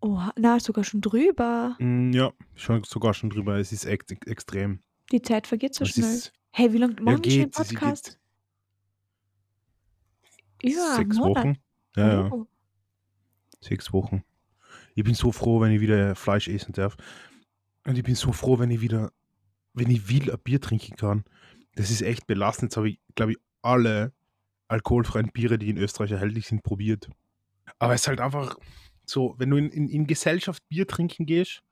oha, 0.00 0.32
na, 0.36 0.60
sogar 0.60 0.84
schon 0.84 1.00
drüber. 1.00 1.74
Mm, 1.80 2.12
ja, 2.12 2.32
schon, 2.54 2.84
sogar 2.84 3.14
schon 3.14 3.30
drüber. 3.30 3.56
Es 3.58 3.72
ist 3.72 3.84
echt 3.86 4.12
ex 4.12 4.26
extrem. 4.26 4.80
Die 5.10 5.22
Zeit 5.22 5.46
vergeht 5.46 5.74
so 5.74 5.84
es 5.84 5.90
schnell. 5.90 6.14
ist, 6.14 6.32
Hey, 6.52 6.72
wie 6.72 6.78
lange 6.78 6.94
ja, 6.96 7.02
machen 7.02 7.24
wir 7.24 7.30
schon 7.32 7.40
den 7.40 7.50
Podcast? 7.50 8.20
einen 10.62 10.72
sechs 10.96 11.16
Monat. 11.16 11.36
Wochen. 11.44 11.56
Ja, 11.96 12.08
ja, 12.12 12.30
Oh. 12.32 12.46
sechs 13.60 13.92
Wochen. 13.92 14.22
Ich 14.94 15.04
bin 15.04 15.14
so 15.14 15.32
froh, 15.32 15.60
wenn 15.60 15.72
ich 15.72 15.80
wieder 15.80 16.14
Fleisch 16.14 16.48
essen 16.48 16.72
darf. 16.72 16.96
Und 17.86 17.96
ich 17.96 18.04
bin 18.04 18.14
so 18.14 18.32
froh, 18.32 18.58
wenn 18.58 18.70
ich 18.70 18.80
wieder, 18.80 19.12
wenn 19.72 19.90
ich 19.90 20.08
will, 20.08 20.30
ein 20.30 20.38
Bier 20.42 20.60
trinken 20.60 20.96
kann. 20.96 21.24
Das 21.74 21.90
ist 21.90 22.02
echt 22.02 22.26
belastend. 22.26 22.70
Jetzt 22.70 22.76
habe 22.76 22.90
ich, 22.90 23.00
glaube 23.14 23.32
ich, 23.32 23.38
alle 23.62 24.12
alkoholfreien 24.68 25.30
Biere, 25.32 25.58
die 25.58 25.70
in 25.70 25.76
Österreich 25.76 26.12
erhältlich 26.12 26.46
sind, 26.46 26.62
probiert. 26.62 27.08
Aber 27.78 27.94
es 27.94 28.02
ist 28.02 28.08
halt 28.08 28.20
einfach 28.20 28.56
so, 29.04 29.34
wenn 29.38 29.50
du 29.50 29.56
in, 29.56 29.70
in, 29.70 29.88
in 29.88 30.06
Gesellschaft 30.06 30.66
Bier 30.68 30.86
trinken 30.86 31.26
gehst 31.26 31.62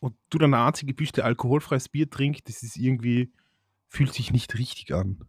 und 0.00 0.14
du 0.30 0.38
dann 0.38 0.52
der 0.52 0.64
einzige 0.64 0.94
bist, 0.94 1.16
der 1.16 1.24
alkoholfreies 1.24 1.88
Bier 1.88 2.08
trinkt, 2.08 2.48
das 2.48 2.62
ist 2.62 2.76
irgendwie, 2.76 3.32
fühlt 3.88 4.12
sich 4.12 4.32
nicht 4.32 4.56
richtig 4.56 4.94
an. 4.94 5.24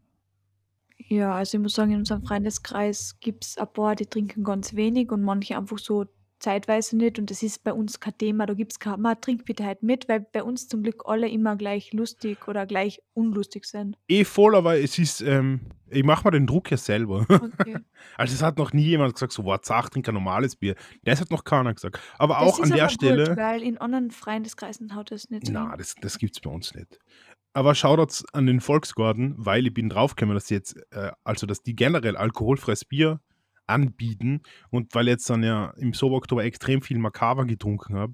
Ja, 0.97 1.33
also 1.33 1.57
ich 1.57 1.61
muss 1.61 1.73
sagen, 1.73 1.91
in 1.91 1.99
unserem 1.99 2.23
Freundeskreis 2.23 3.19
gibt 3.19 3.45
es 3.45 3.57
ein 3.57 3.71
paar, 3.71 3.95
die 3.95 4.05
trinken 4.05 4.43
ganz 4.43 4.75
wenig 4.75 5.11
und 5.11 5.23
manche 5.23 5.57
einfach 5.57 5.79
so 5.79 6.05
zeitweise 6.39 6.97
nicht. 6.97 7.19
Und 7.19 7.29
das 7.29 7.43
ist 7.43 7.63
bei 7.63 7.73
uns 7.73 7.99
kein 7.99 8.17
Thema. 8.17 8.45
Da 8.45 8.53
gibt 8.53 8.71
es 8.73 8.79
kein, 8.79 9.01
man 9.01 9.19
trinkt 9.19 9.45
bitte 9.45 9.65
halt 9.65 9.83
mit, 9.83 10.09
weil 10.09 10.21
bei 10.21 10.43
uns 10.43 10.67
zum 10.67 10.83
Glück 10.83 11.03
alle 11.05 11.29
immer 11.29 11.55
gleich 11.55 11.93
lustig 11.93 12.47
oder 12.47 12.65
gleich 12.65 13.01
unlustig 13.13 13.65
sind. 13.65 13.97
Eh 14.07 14.23
voll, 14.23 14.55
aber 14.55 14.79
es 14.79 14.97
ist, 14.97 15.21
ähm, 15.21 15.61
ich 15.89 16.03
mache 16.03 16.25
mir 16.25 16.31
den 16.31 16.47
Druck 16.47 16.71
ja 16.71 16.77
selber. 16.77 17.25
Okay. 17.29 17.77
Also 18.15 18.33
es 18.33 18.41
hat 18.41 18.57
noch 18.57 18.71
nie 18.71 18.83
jemand 18.83 19.13
gesagt, 19.13 19.33
so, 19.33 19.43
wow, 19.43 19.59
Zach, 19.61 19.89
trink 19.89 20.07
ein 20.07 20.13
normales 20.13 20.55
Bier. 20.55 20.75
Das 21.03 21.19
hat 21.19 21.31
noch 21.31 21.43
keiner 21.43 21.73
gesagt. 21.73 21.99
Aber 22.17 22.35
Das 22.35 22.43
auch 22.43 22.59
an 22.61 22.69
der 22.69 22.83
aber 22.83 22.89
Stelle, 22.89 23.27
Gut, 23.29 23.37
weil 23.37 23.61
in 23.61 23.77
anderen 23.77 24.11
Freundeskreisen 24.11 24.95
haut 24.95 25.11
das 25.11 25.29
nicht 25.29 25.49
na, 25.51 25.69
hin. 25.69 25.77
das, 25.77 25.95
das 25.95 26.17
gibt 26.17 26.35
es 26.35 26.41
bei 26.41 26.49
uns 26.49 26.73
nicht. 26.73 26.97
Aber 27.53 27.75
Shoutouts 27.75 28.23
an 28.33 28.45
den 28.45 28.61
Volksgarten, 28.61 29.35
weil 29.37 29.67
ich 29.67 29.73
bin 29.73 29.89
draufgekommen, 29.89 30.35
dass 30.35 30.49
jetzt, 30.49 30.77
äh, 30.91 31.11
also 31.23 31.45
dass 31.45 31.61
die 31.61 31.75
generell 31.75 32.15
alkoholfreies 32.15 32.85
Bier 32.85 33.19
anbieten 33.69 34.41
und 34.69 34.93
weil 34.95 35.07
jetzt 35.07 35.29
dann 35.29 35.43
ja 35.43 35.71
im 35.77 35.93
Sober-Oktober 35.93 36.43
extrem 36.43 36.81
viel 36.81 36.97
Makaber 36.97 37.45
getrunken 37.45 37.95
habe, 37.95 38.13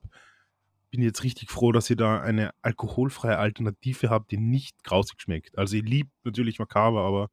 bin 0.92 1.02
ich 1.02 1.08
jetzt 1.08 1.24
richtig 1.24 1.50
froh, 1.50 1.72
dass 1.72 1.90
ihr 1.90 1.96
da 1.96 2.22
eine 2.22 2.52
alkoholfreie 2.62 3.38
Alternative 3.38 4.10
habt, 4.10 4.32
die 4.32 4.38
nicht 4.38 4.84
grausig 4.84 5.22
schmeckt. 5.22 5.58
Also 5.58 5.76
ich 5.76 5.84
liebe 5.84 6.10
natürlich 6.24 6.60
Makaber, 6.60 7.02
aber 7.02 7.30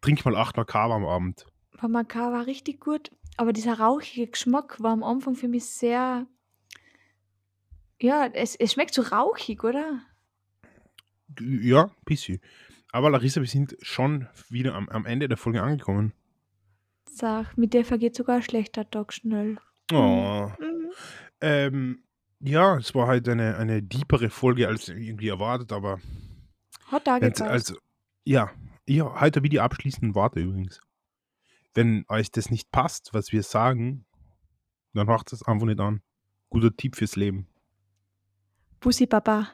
trink 0.00 0.24
mal 0.24 0.36
acht 0.36 0.56
Makaber 0.56 0.94
am 0.94 1.06
Abend. 1.06 1.46
War 1.80 2.46
richtig 2.46 2.80
gut, 2.80 3.10
aber 3.36 3.52
dieser 3.52 3.78
rauchige 3.78 4.26
Geschmack 4.26 4.82
war 4.82 4.92
am 4.92 5.02
Anfang 5.02 5.34
für 5.34 5.48
mich 5.48 5.64
sehr. 5.66 6.26
Ja, 8.00 8.26
es, 8.32 8.56
es 8.56 8.72
schmeckt 8.72 8.94
so 8.94 9.02
rauchig, 9.02 9.62
oder? 9.62 10.02
Ja, 11.38 11.90
bisschen. 12.04 12.40
Aber 12.92 13.10
Larissa, 13.10 13.40
wir 13.40 13.48
sind 13.48 13.76
schon 13.82 14.26
wieder 14.48 14.74
am, 14.74 14.88
am 14.88 15.06
Ende 15.06 15.28
der 15.28 15.36
Folge 15.36 15.62
angekommen. 15.62 16.12
Sag, 17.20 17.58
mit 17.58 17.74
der 17.74 17.84
vergeht 17.84 18.16
sogar 18.16 18.36
ein 18.36 18.42
schlechter 18.42 18.88
Tag 18.88 19.12
schnell. 19.12 19.58
Oh. 19.92 20.50
Mhm. 20.58 20.90
Ähm, 21.42 22.04
ja, 22.38 22.78
es 22.78 22.94
war 22.94 23.08
halt 23.08 23.28
eine, 23.28 23.58
eine 23.58 23.82
deepere 23.82 24.30
Folge 24.30 24.66
als 24.66 24.88
irgendwie 24.88 25.28
erwartet, 25.28 25.70
aber 25.70 26.00
Hat 26.86 27.06
da 27.06 27.16
also, 27.16 27.76
ja, 28.24 28.50
ja, 28.88 29.20
heute 29.20 29.42
wie 29.42 29.50
die 29.50 29.60
abschließenden 29.60 30.14
Worte 30.14 30.40
übrigens. 30.40 30.80
wenn 31.74 32.06
euch 32.08 32.30
das 32.30 32.50
nicht 32.50 32.70
passt, 32.70 33.12
was 33.12 33.32
wir 33.32 33.42
sagen, 33.42 34.06
dann 34.94 35.06
macht 35.06 35.30
es 35.34 35.42
einfach 35.42 35.66
nicht 35.66 35.78
an. 35.78 36.00
Guter 36.48 36.74
Tipp 36.74 36.96
fürs 36.96 37.16
Leben. 37.16 37.46
Bussi 38.80 39.04
Baba. 39.04 39.50